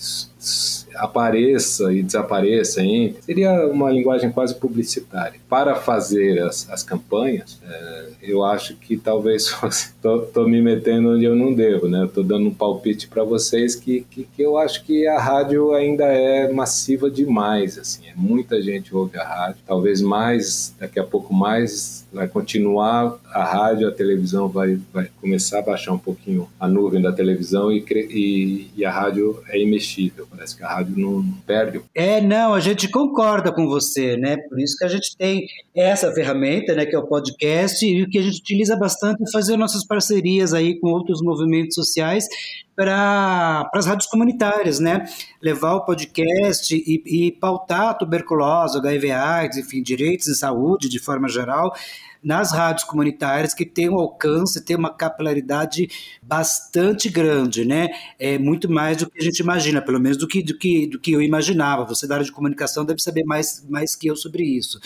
apareça 0.94 1.92
e 1.92 2.02
desapareça 2.02 2.82
entre. 2.82 3.22
Seria 3.22 3.66
uma 3.66 3.90
linguagem 3.90 4.30
quase 4.30 4.54
publicitária. 4.54 5.40
Para 5.48 5.74
fazer 5.74 6.40
as, 6.40 6.68
as 6.70 6.82
campanhas, 6.82 7.60
é, 7.64 8.08
eu 8.22 8.44
acho 8.44 8.76
que 8.76 8.96
talvez 8.96 9.54
estou 9.64 10.48
me 10.48 10.60
metendo 10.60 11.10
onde 11.10 11.24
eu 11.24 11.34
não 11.34 11.54
devo, 11.54 11.88
né? 11.88 12.04
Estou 12.04 12.24
dando 12.24 12.48
um 12.48 12.54
palpite 12.54 13.08
para 13.08 13.24
vocês 13.24 13.74
que, 13.74 14.06
que, 14.10 14.24
que, 14.24 14.42
eu 14.42 14.56
acho 14.56 14.84
que 14.84 15.06
a 15.06 15.18
rádio 15.18 15.72
ainda 15.72 16.04
é 16.04 16.52
massiva 16.52 17.10
demais, 17.10 17.78
assim. 17.78 18.06
É 18.06 18.12
muita 18.14 18.60
gente 18.60 18.94
ouve 18.94 19.18
a 19.18 19.24
rádio, 19.24 19.62
talvez 19.66 20.00
mais, 20.00 20.74
daqui 20.78 20.98
a 20.98 21.04
pouco 21.04 21.32
mais 21.32 22.01
vai 22.12 22.28
continuar 22.28 23.18
a 23.32 23.44
rádio, 23.44 23.88
a 23.88 23.92
televisão 23.92 24.48
vai, 24.48 24.78
vai 24.92 25.08
começar 25.20 25.60
a 25.60 25.62
baixar 25.62 25.92
um 25.92 25.98
pouquinho 25.98 26.48
a 26.60 26.68
nuvem 26.68 27.00
da 27.00 27.12
televisão 27.12 27.72
e, 27.72 27.84
e, 27.90 28.70
e 28.76 28.84
a 28.84 28.90
rádio 28.90 29.42
é 29.48 29.58
imexível. 29.60 30.26
Parece 30.30 30.56
que 30.56 30.62
a 30.62 30.68
rádio 30.68 30.94
não 30.96 31.24
perde. 31.46 31.80
É, 31.94 32.20
não, 32.20 32.54
a 32.54 32.60
gente 32.60 32.88
concorda 32.88 33.52
com 33.52 33.66
você, 33.66 34.16
né? 34.16 34.36
Por 34.36 34.60
isso 34.60 34.76
que 34.76 34.84
a 34.84 34.88
gente 34.88 35.16
tem 35.16 35.46
essa 35.74 36.12
ferramenta, 36.12 36.74
né, 36.74 36.84
que 36.84 36.94
é 36.94 36.98
o 36.98 37.06
podcast, 37.06 37.84
e 37.84 38.06
que 38.06 38.18
a 38.18 38.22
gente 38.22 38.40
utiliza 38.40 38.76
bastante 38.76 39.22
é 39.22 39.30
fazer 39.30 39.56
nossas 39.56 39.86
parcerias 39.86 40.52
aí 40.52 40.78
com 40.78 40.88
outros 40.88 41.22
movimentos 41.22 41.74
sociais 41.74 42.26
para 42.74 43.70
as 43.74 43.86
rádios 43.86 44.08
comunitárias, 44.08 44.80
né? 44.80 45.04
Levar 45.40 45.74
o 45.74 45.84
podcast 45.84 46.74
e, 46.74 47.02
e 47.06 47.32
pautar 47.32 47.90
a 47.90 47.94
tuberculose, 47.94 48.78
HIV 48.78 49.10
AIDS, 49.10 49.58
enfim, 49.58 49.82
direitos 49.82 50.26
de 50.26 50.34
saúde 50.34 50.88
de 50.88 50.98
forma 50.98 51.28
geral, 51.28 51.74
nas 52.22 52.52
rádios 52.52 52.84
comunitárias 52.84 53.52
que 53.52 53.66
tem 53.66 53.88
um 53.88 53.98
alcance, 53.98 54.64
tem 54.64 54.76
uma 54.76 54.94
capilaridade 54.94 55.88
bastante 56.22 57.08
grande, 57.08 57.64
né? 57.64 57.88
É 58.18 58.38
muito 58.38 58.70
mais 58.70 58.98
do 58.98 59.10
que 59.10 59.18
a 59.18 59.24
gente 59.24 59.40
imagina, 59.40 59.82
pelo 59.82 59.98
menos 59.98 60.16
do 60.16 60.28
que, 60.28 60.42
do 60.42 60.56
que, 60.56 60.86
do 60.86 61.00
que 61.00 61.12
eu 61.12 61.20
imaginava. 61.20 61.84
Você 61.84 62.06
da 62.06 62.14
área 62.14 62.24
de 62.24 62.32
comunicação 62.32 62.84
deve 62.84 63.02
saber 63.02 63.24
mais, 63.24 63.66
mais 63.68 63.96
que 63.96 64.06
eu 64.06 64.14
sobre 64.14 64.44
isso. 64.44 64.78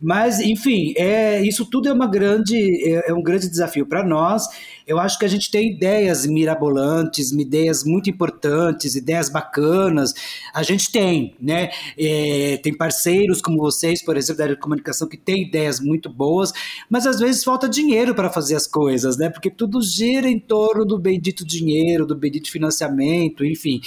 Mas, 0.00 0.40
enfim, 0.40 0.92
é, 0.96 1.40
isso 1.42 1.64
tudo 1.64 1.88
é, 1.88 1.92
uma 1.92 2.06
grande, 2.06 2.56
é, 2.86 3.10
é 3.10 3.14
um 3.14 3.22
grande 3.22 3.48
desafio 3.48 3.86
para 3.86 4.04
nós. 4.04 4.46
Eu 4.86 4.98
acho 4.98 5.18
que 5.18 5.24
a 5.24 5.28
gente 5.28 5.50
tem 5.50 5.72
ideias 5.72 6.26
mirabolantes, 6.26 7.32
ideias 7.32 7.84
muito 7.84 8.10
importantes, 8.10 8.94
ideias 8.94 9.30
bacanas. 9.30 10.12
A 10.52 10.62
gente 10.62 10.92
tem, 10.92 11.34
né? 11.40 11.70
É, 11.98 12.60
tem 12.62 12.76
parceiros 12.76 13.40
como 13.40 13.58
vocês, 13.58 14.04
por 14.04 14.16
exemplo, 14.16 14.38
da 14.38 14.44
área 14.44 14.54
de 14.54 14.60
comunicação, 14.60 15.08
que 15.08 15.16
tem 15.16 15.42
ideias 15.42 15.80
muito 15.80 16.10
boas, 16.10 16.52
mas 16.90 17.06
às 17.06 17.18
vezes 17.18 17.42
falta 17.42 17.66
dinheiro 17.66 18.14
para 18.14 18.28
fazer 18.28 18.56
as 18.56 18.66
coisas, 18.66 19.16
né? 19.16 19.30
Porque 19.30 19.50
tudo 19.50 19.80
gira 19.80 20.28
em 20.28 20.38
torno 20.38 20.84
do 20.84 20.98
bendito 20.98 21.46
dinheiro, 21.46 22.04
do 22.04 22.14
bendito 22.14 22.50
financiamento, 22.50 23.42
enfim. 23.42 23.80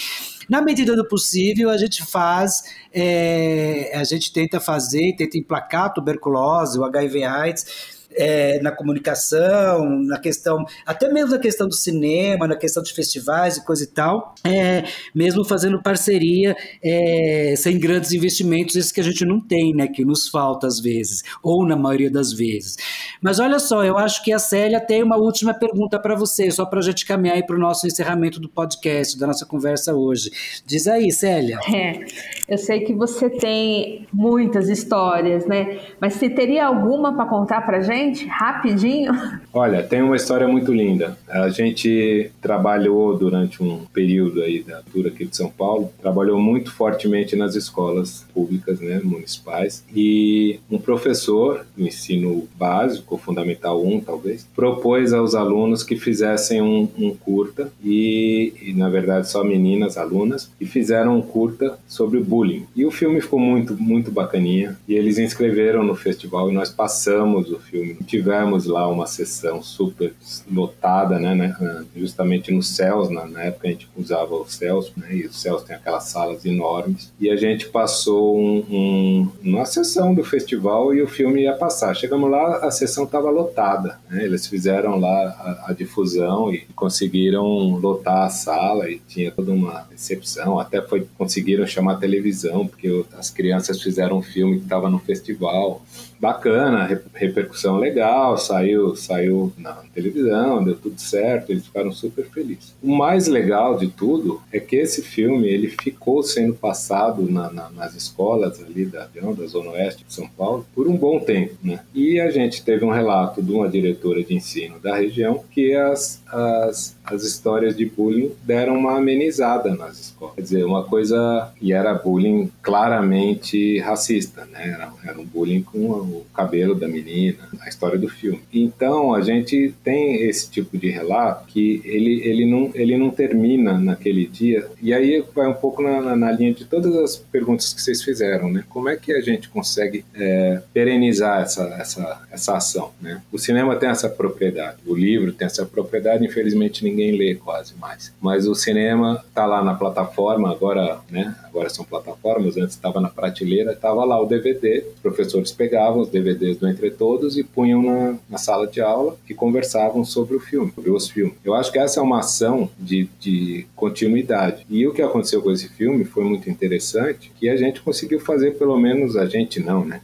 Na 0.50 0.62
medida 0.62 0.96
do 0.96 1.08
possível, 1.08 1.70
a 1.70 1.78
gente 1.78 2.04
faz, 2.04 2.64
é, 2.92 3.92
a 3.94 4.04
gente 4.04 4.32
tenta 4.32 4.60
fazer, 4.60 5.16
tenta 5.16 5.38
emplacar 5.38 5.86
a 5.86 5.90
tuberculose, 5.90 6.80
o 6.80 6.86
HIV 6.86 7.24
AIDS, 7.24 7.97
é, 8.12 8.60
na 8.62 8.72
comunicação, 8.72 10.00
na 10.04 10.20
questão, 10.20 10.66
até 10.86 11.12
mesmo 11.12 11.32
na 11.32 11.40
questão 11.40 11.68
do 11.68 11.76
cinema, 11.76 12.48
na 12.48 12.56
questão 12.56 12.82
de 12.82 12.94
festivais 12.94 13.58
e 13.58 13.66
coisa 13.66 13.84
e 13.84 13.88
tal, 13.88 14.34
é, 14.44 14.84
mesmo 15.14 15.44
fazendo 15.44 15.82
parceria 15.82 16.56
é, 16.84 17.54
sem 17.58 17.80
grandes 17.80 18.12
investimentos, 18.12 18.76
esses 18.76 18.92
que 18.92 19.02
a 19.02 19.04
gente 19.04 19.26
não 19.26 19.40
tem, 19.40 19.74
né, 19.74 19.88
que 19.88 20.04
nos 20.04 20.28
falta 20.28 20.68
às 20.68 20.80
vezes, 20.80 21.24
ou 21.44 21.66
na 21.66 21.76
maioria 21.76 22.10
das 22.10 22.34
vezes. 22.34 22.78
Mas 23.22 23.40
olha 23.40 23.60
só, 23.60 23.84
eu 23.84 23.98
acho 23.98 24.24
que 24.24 24.32
a 24.32 24.40
Célia 24.40 24.80
tem 24.80 25.04
uma 25.04 25.18
última 25.18 25.54
pergunta 25.54 26.00
para 26.00 26.16
você, 26.16 26.50
só 26.50 26.66
para 26.66 26.80
a 26.80 26.84
gente 26.84 27.06
caminhar 27.06 27.38
para 27.46 27.56
o 27.56 27.60
nosso 27.60 27.86
encerramento 27.86 28.40
do 28.40 28.50
podcast, 28.50 29.18
da 29.20 29.28
nossa 29.28 29.46
conversa 29.46 29.94
hoje. 29.94 30.32
Diz 30.66 30.88
aí, 30.88 31.12
Célia. 31.12 31.60
É, 31.74 32.00
eu 32.48 32.58
sei 32.58 32.82
que 32.82 32.94
você 32.94 33.30
tem 33.30 34.08
muitas 34.12 34.70
histórias, 34.70 35.46
né? 35.46 35.80
Mas 36.00 36.14
você 36.14 36.30
teria 36.30 36.66
alguma 36.66 37.16
para 37.16 37.26
contar 37.26 37.62
para 37.62 37.82
gente? 37.82 37.97
Rapidinho? 38.28 39.14
Olha, 39.54 39.84
tem 39.84 40.02
uma 40.02 40.16
história 40.16 40.48
muito 40.48 40.74
linda. 40.74 41.18
A 41.28 41.50
gente 41.50 42.32
trabalhou 42.42 43.18
durante 43.18 43.62
um 43.64 43.86
período 43.94 44.42
aí 44.42 44.64
da 44.64 44.78
altura 44.78 45.10
aqui 45.10 45.26
de 45.26 45.36
São 45.36 45.50
Paulo, 45.50 45.92
trabalhou 46.02 46.40
muito 46.40 46.72
fortemente 46.72 47.36
nas 47.36 47.56
escolas 47.56 48.26
públicas, 48.34 48.80
né, 48.80 49.00
municipais, 49.04 49.84
e 49.96 50.60
um 50.70 50.78
professor 50.78 51.66
do 51.76 51.86
ensino 51.86 52.48
básico, 52.58 53.18
fundamental 53.18 53.84
1 53.84 54.02
talvez, 54.02 54.48
propôs 54.56 55.14
aos 55.14 55.36
alunos 55.36 55.84
que 55.84 55.96
fizessem 55.96 56.62
um, 56.62 56.88
um 56.98 57.16
curta 57.16 57.72
e, 57.84 58.54
e, 58.62 58.74
na 58.74 58.90
verdade 58.90 59.30
só 59.30 59.44
meninas, 59.44 59.98
alunas, 59.98 60.52
e 60.60 60.66
fizeram 60.66 61.18
um 61.18 61.22
curta 61.22 61.78
sobre 61.88 62.20
bullying. 62.20 62.66
E 62.76 62.86
o 62.86 62.92
filme 62.92 63.22
ficou 63.22 63.40
muito, 63.40 63.76
muito 63.82 64.12
bacaninha, 64.12 64.78
e 64.88 64.94
eles 64.94 65.18
inscreveram 65.18 65.84
no 65.84 65.96
festival 65.96 66.50
e 66.50 66.54
nós 66.54 66.70
passamos 66.70 67.52
o 67.52 67.60
filme. 67.60 67.87
Tivemos 68.06 68.66
lá 68.66 68.88
uma 68.88 69.08
sessão 69.08 69.62
super 69.62 70.14
lotada, 70.52 71.20
né, 71.20 71.36
né 71.36 71.86
justamente 71.96 72.52
nos 72.52 72.68
céus, 72.68 73.10
na, 73.10 73.26
na, 73.26 73.44
época 73.44 73.68
a 73.68 73.72
gente 73.72 73.90
usava 73.96 74.36
os 74.36 74.54
céus, 74.54 74.92
né, 74.96 75.16
e 75.16 75.26
os 75.26 75.42
céus 75.42 75.64
tem 75.64 75.76
aquelas 75.76 76.06
salas 76.06 76.46
enormes, 76.46 77.12
e 77.20 77.30
a 77.30 77.36
gente 77.36 77.70
passou 77.70 78.38
um, 78.38 78.66
um, 78.70 79.32
uma 79.44 79.66
sessão 79.66 80.14
do 80.14 80.24
festival 80.24 80.94
e 80.94 81.02
o 81.02 81.08
filme 81.08 81.44
ia 81.44 81.54
passar. 81.54 81.96
Chegamos 81.96 82.30
lá, 82.30 82.58
a 82.58 82.72
sessão 82.72 83.06
estava 83.06 83.30
lotada, 83.30 84.00
né, 84.10 84.24
eles 84.24 84.48
fizeram 84.48 85.00
lá 85.00 85.08
a, 85.10 85.72
a 85.72 85.74
difusão 85.74 86.54
e 86.54 86.60
conseguiram 86.76 87.46
lotar 87.76 88.24
a 88.24 88.30
sala 88.30 88.90
e 88.90 89.00
tinha 89.00 89.32
toda 89.32 89.52
uma 89.52 89.88
recepção, 89.90 90.60
até 90.60 90.82
foi 90.82 91.08
conseguiram 91.18 91.66
chamar 91.66 91.94
a 91.94 91.98
televisão, 91.98 92.68
porque 92.68 93.06
as 93.18 93.30
crianças 93.30 93.82
fizeram 93.82 94.18
um 94.18 94.22
filme 94.22 94.58
que 94.58 94.64
estava 94.64 94.90
no 94.90 95.00
festival 95.00 95.82
bacana, 96.20 97.02
repercussão 97.14 97.78
legal, 97.78 98.38
saiu, 98.38 98.96
saiu 98.96 99.52
na 99.58 99.74
televisão, 99.94 100.64
deu 100.64 100.76
tudo 100.76 101.00
certo, 101.00 101.52
eles 101.52 101.66
ficaram 101.66 101.92
super 101.92 102.26
felizes. 102.26 102.76
O 102.82 102.96
mais 102.96 103.28
legal 103.28 103.78
de 103.78 103.88
tudo 103.88 104.42
é 104.52 104.60
que 104.60 104.76
esse 104.76 105.02
filme 105.02 105.48
ele 105.48 105.68
ficou 105.68 106.24
sendo 106.24 106.54
passado 106.54 107.30
na, 107.30 107.52
na, 107.52 107.70
nas 107.70 107.96
escolas 107.96 108.62
ali 108.64 108.86
da, 108.86 109.08
da 109.08 109.46
Zona 109.46 109.72
Oeste 109.72 110.04
de 110.06 110.14
São 110.14 110.28
Paulo 110.28 110.66
por 110.74 110.88
um 110.88 110.96
bom 110.96 111.20
tempo, 111.20 111.56
né? 111.64 111.80
E 111.94 112.20
a 112.20 112.32
gente 112.32 112.64
teve 112.64 112.84
um 112.84 112.92
relato 112.92 113.42
de 113.42 113.52
uma 113.52 113.68
diretora 113.68 114.24
de 114.24 114.34
ensino 114.34 114.80
da 114.80 114.96
região 114.96 115.44
que 115.52 115.74
as, 115.74 116.22
as, 116.28 116.96
as 117.04 117.24
histórias 117.24 117.76
de 117.76 117.86
bullying 117.86 118.32
deram 118.44 118.78
uma 118.78 118.98
amenizada 118.98 119.76
nas 119.76 120.00
escolas. 120.00 120.36
Quer 120.36 120.42
dizer, 120.42 120.66
uma 120.66 120.84
coisa... 120.84 121.52
E 121.62 121.74
era 121.74 121.94
bullying 121.94 122.50
claramente 122.62 123.80
racista, 123.80 124.46
né? 124.46 124.70
Era, 124.70 124.92
era 125.04 125.20
um 125.20 125.26
bullying 125.26 125.64
com 125.64 126.07
o 126.08 126.26
cabelo 126.34 126.76
da 126.76 126.88
menina, 126.88 127.50
a 127.62 127.70
história 127.70 127.98
do 127.98 128.08
filme. 128.08 128.42
Então 128.52 129.14
a 129.14 129.22
gente 129.22 129.74
tem 129.84 130.24
esse 130.24 130.50
tipo 130.50 130.78
de 130.78 130.90
relato 130.90 131.46
que 131.48 131.82
ele, 131.84 132.22
ele, 132.24 132.46
não, 132.46 132.72
ele 132.74 132.98
não 132.98 133.10
termina 133.10 133.78
naquele 133.78 134.26
dia. 134.26 134.68
E 134.82 134.94
aí 134.94 135.24
vai 135.34 135.48
um 135.48 135.54
pouco 135.54 135.82
na, 135.82 136.16
na 136.16 136.32
linha 136.32 136.54
de 136.54 136.66
todas 136.66 136.96
as 136.96 137.16
perguntas 137.16 137.74
que 137.74 137.82
vocês 137.82 138.04
fizeram, 138.04 138.52
né? 138.52 138.64
Como 138.70 138.90
é 138.90 138.96
que 138.96 139.12
a 139.12 139.22
gente 139.22 139.50
consegue 139.50 140.04
é, 140.16 140.62
perenizar 140.74 141.42
essa, 141.42 141.64
essa, 141.80 142.22
essa 142.32 142.58
ação, 142.58 142.92
né? 143.02 143.22
O 143.32 143.38
cinema 143.38 143.76
tem 143.76 143.90
essa 143.90 144.10
propriedade, 144.10 144.78
o 144.86 144.96
livro 144.96 145.32
tem 145.32 145.46
essa 145.46 145.66
propriedade, 145.66 146.26
infelizmente 146.26 146.84
ninguém 146.84 147.18
lê 147.18 147.36
quase 147.36 147.76
mais. 147.76 148.14
Mas 148.22 148.48
o 148.48 148.56
cinema 148.56 149.24
está 149.28 149.46
lá 149.46 149.64
na 149.64 149.74
plataforma, 149.74 150.52
agora, 150.52 151.00
né? 151.10 151.36
Agora 151.44 151.70
são 151.70 151.86
plataformas, 151.86 152.58
antes 152.58 152.76
estava 152.76 153.02
na 153.02 153.10
prateleira, 153.10 153.74
estava 153.74 154.04
lá 154.06 154.22
o 154.22 154.26
DVD, 154.26 154.86
os 154.94 155.02
professores 155.02 155.52
pegavam 155.52 155.97
pegavam 155.98 156.02
os 156.02 156.10
DVDs 156.10 156.58
do 156.58 156.68
Entre 156.68 156.92
Todos 156.92 157.38
e 157.38 157.44
punham 157.44 157.82
na, 157.82 158.16
na 158.30 158.38
sala 158.38 158.68
de 158.68 158.82
aula 158.82 159.18
e 159.28 159.34
conversavam 159.34 160.06
sobre 160.06 160.36
o 160.36 160.40
filme, 160.40 160.72
sobre 160.74 160.92
os 160.92 161.10
filmes. 161.10 161.34
Eu 161.44 161.54
acho 161.54 161.72
que 161.72 161.80
essa 161.80 162.00
é 162.00 162.04
uma 162.04 162.20
ação 162.20 162.70
de, 162.78 163.10
de 163.20 163.66
continuidade. 163.76 164.66
E 164.70 164.86
o 164.88 164.94
que 164.94 165.02
aconteceu 165.02 165.42
com 165.42 165.52
esse 165.52 165.70
filme 165.70 166.06
foi 166.06 166.24
muito 166.24 166.50
interessante, 166.50 167.32
que 167.40 167.50
a 167.50 167.56
gente 167.56 167.82
conseguiu 167.82 168.20
fazer, 168.20 168.52
pelo 168.58 168.78
menos 168.78 169.16
a 169.16 169.26
gente 169.26 169.60
não, 169.60 169.84
né? 169.84 170.02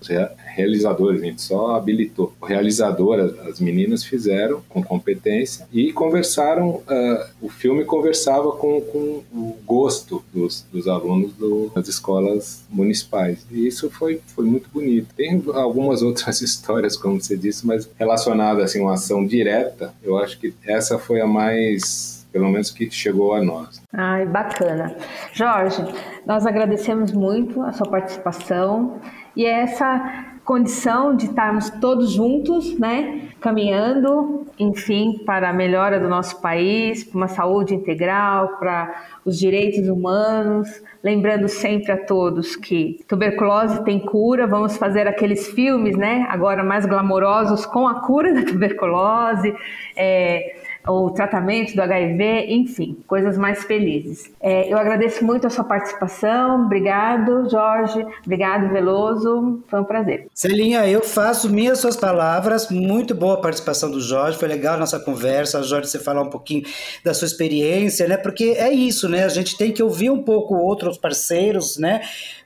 Realizadores, 0.55 1.21
a 1.21 1.25
gente 1.25 1.41
só 1.41 1.75
habilitou. 1.75 2.33
O 2.39 2.45
realizador, 2.45 3.35
as 3.47 3.59
meninas 3.59 4.03
fizeram 4.03 4.61
com 4.69 4.83
competência 4.83 5.67
e 5.71 5.91
conversaram, 5.91 6.75
uh, 6.75 7.25
o 7.41 7.49
filme 7.49 7.83
conversava 7.83 8.51
com, 8.51 8.79
com 8.81 9.23
o 9.33 9.57
gosto 9.65 10.23
dos, 10.31 10.65
dos 10.71 10.87
alunos 10.87 11.33
do, 11.33 11.71
das 11.73 11.87
escolas 11.87 12.63
municipais. 12.69 13.45
E 13.51 13.67
isso 13.67 13.89
foi, 13.89 14.21
foi 14.27 14.45
muito 14.45 14.69
bonito. 14.69 15.07
Tem 15.15 15.43
algumas 15.53 16.01
outras 16.03 16.41
histórias, 16.43 16.95
como 16.95 17.19
você 17.19 17.35
disse, 17.35 17.65
mas 17.65 17.89
relacionada 17.97 18.63
assim, 18.63 18.79
uma 18.79 18.93
ação 18.93 19.25
direta, 19.25 19.93
eu 20.03 20.17
acho 20.17 20.39
que 20.39 20.53
essa 20.65 20.99
foi 20.99 21.19
a 21.19 21.27
mais 21.27 22.23
pelo 22.31 22.49
menos 22.49 22.71
que 22.71 22.89
chegou 22.89 23.35
a 23.35 23.43
nós. 23.43 23.79
Ai, 23.93 24.25
bacana. 24.25 24.95
Jorge, 25.33 25.85
nós 26.25 26.47
agradecemos 26.47 27.11
muito 27.11 27.61
a 27.61 27.71
sua 27.71 27.87
participação 27.87 28.99
e 29.35 29.45
essa 29.45 30.32
condição 30.43 31.15
de 31.15 31.25
estarmos 31.25 31.69
todos 31.69 32.11
juntos, 32.11 32.77
né, 32.77 33.29
caminhando, 33.39 34.45
enfim, 34.59 35.21
para 35.25 35.49
a 35.49 35.53
melhora 35.53 35.99
do 35.99 36.09
nosso 36.09 36.41
país, 36.41 37.03
para 37.03 37.17
uma 37.17 37.27
saúde 37.27 37.73
integral, 37.73 38.57
para 38.59 38.93
os 39.25 39.39
direitos 39.39 39.87
humanos, 39.87 40.67
lembrando 41.03 41.47
sempre 41.47 41.91
a 41.91 42.05
todos 42.05 42.55
que 42.55 42.99
tuberculose 43.07 43.83
tem 43.83 43.99
cura, 43.99 44.45
vamos 44.45 44.77
fazer 44.77 45.07
aqueles 45.07 45.47
filmes, 45.47 45.97
né, 45.97 46.25
agora 46.29 46.63
mais 46.63 46.85
glamourosos 46.85 47.65
com 47.65 47.87
a 47.87 48.01
cura 48.01 48.33
da 48.33 48.43
tuberculose, 48.43 49.55
é, 49.95 50.55
o 50.87 51.09
tratamento 51.11 51.75
do 51.75 51.81
HIV, 51.81 52.47
enfim, 52.49 52.97
coisas 53.07 53.37
mais 53.37 53.63
felizes. 53.63 54.31
É, 54.41 54.71
eu 54.71 54.77
agradeço 54.77 55.23
muito 55.23 55.47
a 55.47 55.49
sua 55.49 55.63
participação, 55.63 56.65
obrigado, 56.65 57.49
Jorge, 57.49 58.05
obrigado, 58.25 58.69
Veloso, 58.69 59.63
foi 59.67 59.79
um 59.79 59.83
prazer. 59.83 60.27
Celinha, 60.33 60.87
eu 60.87 61.01
faço 61.01 61.49
minhas 61.49 61.79
suas 61.79 61.95
palavras, 61.95 62.69
muito 62.69 63.15
boa 63.15 63.35
a 63.35 63.41
participação 63.41 63.89
do 63.89 64.01
Jorge, 64.01 64.37
foi 64.37 64.47
legal 64.47 64.75
a 64.75 64.77
nossa 64.77 64.99
conversa, 64.99 65.63
Jorge, 65.63 65.87
você 65.87 65.99
falar 65.99 66.21
um 66.21 66.29
pouquinho 66.29 66.63
da 67.03 67.13
sua 67.13 67.27
experiência, 67.27 68.07
né, 68.07 68.17
porque 68.17 68.55
é 68.57 68.71
isso, 68.71 69.07
né, 69.07 69.23
a 69.23 69.29
gente 69.29 69.57
tem 69.57 69.71
que 69.71 69.81
ouvir 69.81 70.09
um 70.09 70.21
pouco 70.21 70.55
outros 70.55 70.97
parceiros, 70.97 71.77
né, 71.77 72.01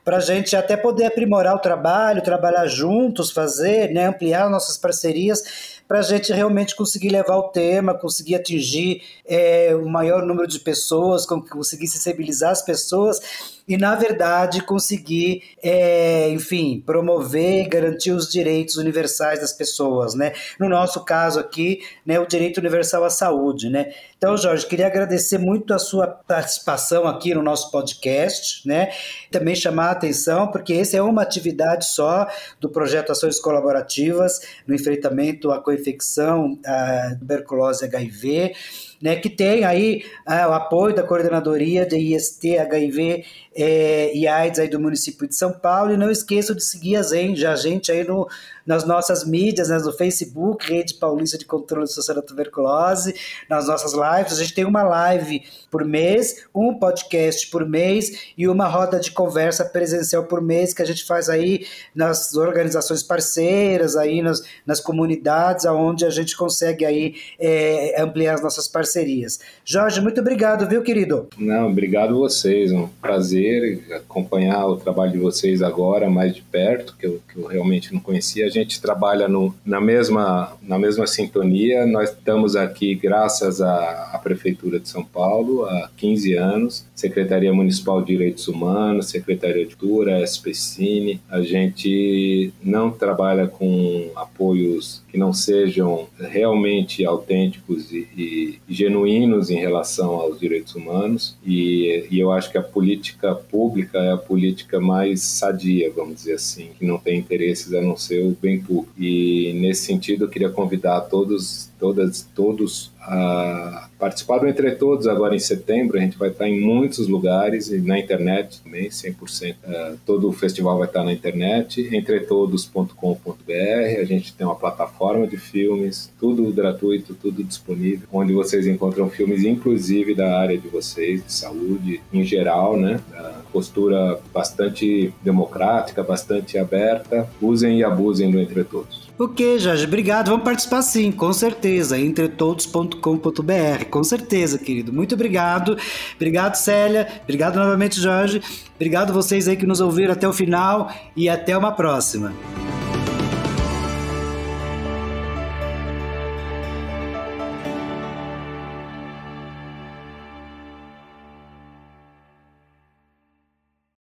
para 0.06 0.18
a 0.18 0.22
gente 0.22 0.56
até 0.56 0.78
poder 0.78 1.06
aprimorar 1.06 1.56
o 1.56 1.60
trabalho, 1.60 2.22
trabalhar 2.22 2.66
juntos, 2.68 3.30
fazer, 3.30 3.92
né, 3.92 4.06
ampliar 4.06 4.50
nossas 4.50 4.78
parcerias 4.78 5.77
para 5.88 6.00
a 6.00 6.04
gente 6.04 6.34
realmente 6.34 6.76
conseguir 6.76 7.10
levar 7.10 7.38
o 7.38 7.50
tema, 7.50 7.94
conseguir 7.94 8.36
atingir 8.36 9.02
é, 9.26 9.74
o 9.76 9.88
maior 9.88 10.26
número 10.26 10.48
de 10.48 10.60
pessoas, 10.60 11.26
conseguir 11.26 11.88
sensibilizar 11.88 12.52
as 12.52 12.62
pessoas 12.62 13.57
e, 13.68 13.78
na 13.78 13.96
verdade, 13.96 14.62
conseguir, 14.62 15.44
é, 15.62 16.30
enfim, 16.30 16.82
promover 16.86 17.66
e 17.66 17.68
garantir 17.68 18.12
os 18.12 18.32
direitos 18.32 18.78
universais 18.78 19.42
das 19.42 19.52
pessoas, 19.52 20.16
né? 20.16 20.32
No 20.58 20.70
nosso 20.70 21.04
caso 21.04 21.40
aqui, 21.40 21.82
né, 22.06 22.18
o 22.18 22.26
direito 22.26 22.60
universal 22.60 23.04
à 23.04 23.10
saúde, 23.10 23.70
né? 23.70 23.92
Então, 24.18 24.38
Jorge, 24.38 24.66
queria 24.66 24.88
agradecer 24.88 25.38
muito 25.38 25.74
a 25.74 25.80
sua 25.80 26.08
participação 26.08 27.06
aqui 27.06 27.34
no 27.34 27.44
nosso 27.44 27.70
podcast, 27.70 28.66
né? 28.66 28.90
Também 29.30 29.54
chamar 29.54 29.90
a 29.90 29.92
atenção, 29.92 30.48
porque 30.48 30.74
essa 30.74 30.96
é 30.96 31.02
uma 31.02 31.22
atividade 31.22 31.86
só 31.86 32.26
do 32.62 32.70
projeto 32.70 33.12
Ações 33.12 33.40
Colaborativas 33.40 34.40
no 34.66 34.74
enfrentamento 34.74 35.52
à 35.52 35.60
co-infecção, 35.60 36.58
à 36.66 37.16
tuberculose 37.20 37.84
HIV, 37.84 38.54
né, 39.02 39.16
que 39.16 39.30
tem 39.30 39.64
aí 39.64 40.04
ah, 40.26 40.50
o 40.50 40.54
apoio 40.54 40.96
da 40.96 41.04
coordenadoria 41.04 41.86
de 41.86 41.98
IST, 41.98 42.58
HIV 42.58 43.26
é, 43.56 44.16
e 44.16 44.28
AIDS 44.28 44.60
aí 44.60 44.68
do 44.68 44.80
município 44.80 45.28
de 45.28 45.36
São 45.36 45.52
Paulo. 45.52 45.94
E 45.94 45.98
não 45.98 46.10
esqueçam 46.10 46.56
de 46.56 46.64
seguir 46.64 46.98
a 46.98 47.04
gente, 47.04 47.46
a 47.46 47.56
gente 47.56 47.92
aí 47.92 48.04
no, 48.04 48.28
nas 48.66 48.86
nossas 48.86 49.26
mídias, 49.26 49.70
né, 49.70 49.78
no 49.78 49.94
Facebook, 49.94 50.72
Rede 50.72 50.96
Paulista 50.96 51.38
de 51.38 51.46
Controle 51.46 51.88
Social 51.88 52.16
da 52.16 52.22
Tuberculose, 52.22 53.16
nas 53.50 53.68
nossas 53.68 53.94
lives. 53.94 54.34
A 54.34 54.42
gente 54.42 54.54
tem 54.54 54.66
uma 54.66 54.84
live 54.84 55.44
por 55.70 55.86
mês, 55.86 56.46
um 56.54 56.74
podcast 56.74 57.48
por 57.50 57.68
mês 57.68 58.34
e 58.38 58.48
uma 58.48 58.68
roda 58.68 59.00
de 59.00 59.12
conversa 59.12 59.64
presencial 59.64 60.26
por 60.26 60.42
mês 60.42 60.74
que 60.74 60.82
a 60.82 60.86
gente 60.86 61.06
faz 61.06 61.30
aí 61.30 61.66
nas 61.94 62.36
organizações 62.36 63.04
parceiras, 63.04 63.96
aí 63.96 64.22
nas, 64.22 64.44
nas 64.66 64.80
comunidades, 64.80 65.66
aonde 65.66 66.06
a 66.06 66.10
gente 66.10 66.36
consegue 66.36 66.86
aí 66.86 67.16
é, 67.40 68.02
ampliar 68.02 68.36
as 68.36 68.42
nossas 68.42 68.68
parcerias 68.68 68.87
parcerias. 68.88 69.40
Jorge, 69.66 70.00
muito 70.00 70.22
obrigado, 70.22 70.68
viu, 70.68 70.82
querido? 70.82 71.28
Não, 71.38 71.70
obrigado 71.70 72.18
vocês. 72.18 72.72
Um 72.72 72.88
prazer 72.88 73.84
acompanhar 73.92 74.66
o 74.66 74.78
trabalho 74.78 75.12
de 75.12 75.18
vocês 75.18 75.62
agora 75.62 76.10
mais 76.10 76.34
de 76.34 76.42
perto, 76.42 76.96
que 76.98 77.06
eu, 77.06 77.22
que 77.32 77.38
eu 77.38 77.46
realmente 77.46 77.94
não 77.94 78.00
conhecia. 78.00 78.46
A 78.46 78.50
gente 78.50 78.82
trabalha 78.82 79.28
no, 79.28 79.54
na, 79.66 79.82
mesma, 79.82 80.54
na 80.62 80.80
mesma 80.80 81.06
sintonia. 81.06 81.86
Nós 81.86 82.12
estamos 82.12 82.56
aqui 82.56 82.96
graças 82.96 83.62
à, 83.62 84.12
à 84.14 84.20
Prefeitura 84.20 84.80
de 84.80 84.88
São 84.88 85.04
Paulo 85.04 85.66
há 85.66 85.90
15 85.98 86.34
anos, 86.34 86.86
Secretaria 86.96 87.54
Municipal 87.54 88.02
de 88.02 88.08
Direitos 88.08 88.48
Humanos, 88.48 89.10
Secretaria 89.10 89.66
de 89.66 89.76
Cultura, 89.76 90.24
SPCine. 90.24 91.20
A 91.30 91.42
gente 91.42 92.54
não 92.64 92.90
trabalha 92.90 93.48
com 93.48 94.10
apoios 94.16 95.04
que 95.10 95.18
não 95.18 95.34
sejam 95.34 96.08
realmente 96.20 97.06
autênticos 97.06 97.92
e, 97.92 98.08
e, 98.16 98.47
genuínos 98.78 99.50
em 99.50 99.58
relação 99.58 100.12
aos 100.12 100.40
direitos 100.40 100.76
humanos 100.76 101.36
e, 101.46 102.08
e, 102.12 102.20
eu 102.20 102.32
acho 102.32 102.52
que 102.52 102.58
a 102.58 102.62
política 102.62 103.34
pública 103.34 103.98
é 103.98 104.12
a 104.12 104.18
política 104.18 104.80
mais 104.80 105.22
sadia, 105.22 105.92
vamos 105.92 106.18
dizer 106.18 106.34
assim, 106.34 106.70
que 106.78 106.86
não 106.86 106.98
tem 106.98 107.18
interesses 107.18 107.74
a 107.74 107.82
não 107.82 107.98
ser 107.98 108.24
o 108.24 108.38
bem 108.40 108.60
público. 108.60 108.94
E 108.98 109.54
nesse 109.54 109.86
sentido 109.86 110.26
eu 110.26 110.30
queria 110.30 110.50
convidar 110.50 111.02
todos, 111.02 111.72
todas, 111.80 112.28
todos 112.36 112.92
a 113.08 113.88
participar 113.98 114.40
do 114.40 114.48
Entre 114.48 114.72
Todos 114.72 115.08
agora 115.08 115.34
em 115.34 115.40
setembro. 115.40 115.98
A 115.98 116.02
gente 116.02 116.18
vai 116.18 116.30
estar 116.30 116.48
em 116.48 116.60
muitos 116.60 117.08
lugares 117.08 117.70
e 117.70 117.80
na 117.80 117.98
internet 117.98 118.62
também, 118.62 118.90
100%. 118.90 119.56
É, 119.64 119.94
todo 120.06 120.28
o 120.28 120.34
festival 120.34 120.78
vai 120.78 120.88
estar 120.88 121.04
na 121.04 121.14
internet, 121.14 121.88
entretodos.com.br. 121.96 124.00
A 124.00 124.04
gente 124.04 124.34
tem 124.34 124.46
uma 124.46 124.56
plataforma 124.56 125.26
de 125.26 125.38
filmes, 125.38 126.12
tudo 126.20 126.52
gratuito, 126.52 127.16
tudo 127.16 127.44
disponível, 127.44 128.08
onde 128.12 128.34
vocês 128.34 128.68
encontram 128.68 129.10
filmes, 129.10 129.44
inclusive 129.44 130.14
da 130.14 130.38
área 130.38 130.58
de 130.58 130.68
vocês, 130.68 131.26
de 131.26 131.32
saúde 131.32 132.02
em 132.12 132.26
geral, 132.26 132.78
né? 132.78 133.00
Da 133.10 133.42
postura 133.54 134.20
bastante 134.34 135.14
democrática, 135.24 136.04
bastante 136.04 136.58
aberta. 136.58 137.28
Usem 137.42 137.80
e 137.80 137.84
abusem 137.84 138.30
do 138.30 138.40
Entre 138.40 138.64
Todos. 138.66 139.07
Ok, 139.20 139.58
Jorge, 139.58 139.86
obrigado. 139.86 140.30
Vamos 140.30 140.44
participar 140.44 140.84
sim, 140.84 141.12
com 141.12 141.34
certeza. 141.34 141.98
Entretodos.com.br, 141.98 143.86
com 143.90 144.04
certeza, 144.04 144.60
querido. 144.60 144.94
Muito 144.94 145.16
obrigado. 145.16 145.76
Obrigado, 146.16 146.54
Célia. 146.54 147.08
Obrigado 147.24 147.56
novamente, 147.56 148.00
Jorge. 148.00 148.42
Obrigado 148.76 149.12
vocês 149.12 149.48
aí 149.48 149.58
que 149.58 149.66
nos 149.66 149.82
ouviram 149.82 150.14
até 150.14 150.28
o 150.28 150.34
final 150.34 150.92
e 151.16 151.28
até 151.28 151.58
uma 151.58 151.72
próxima. 151.72 152.32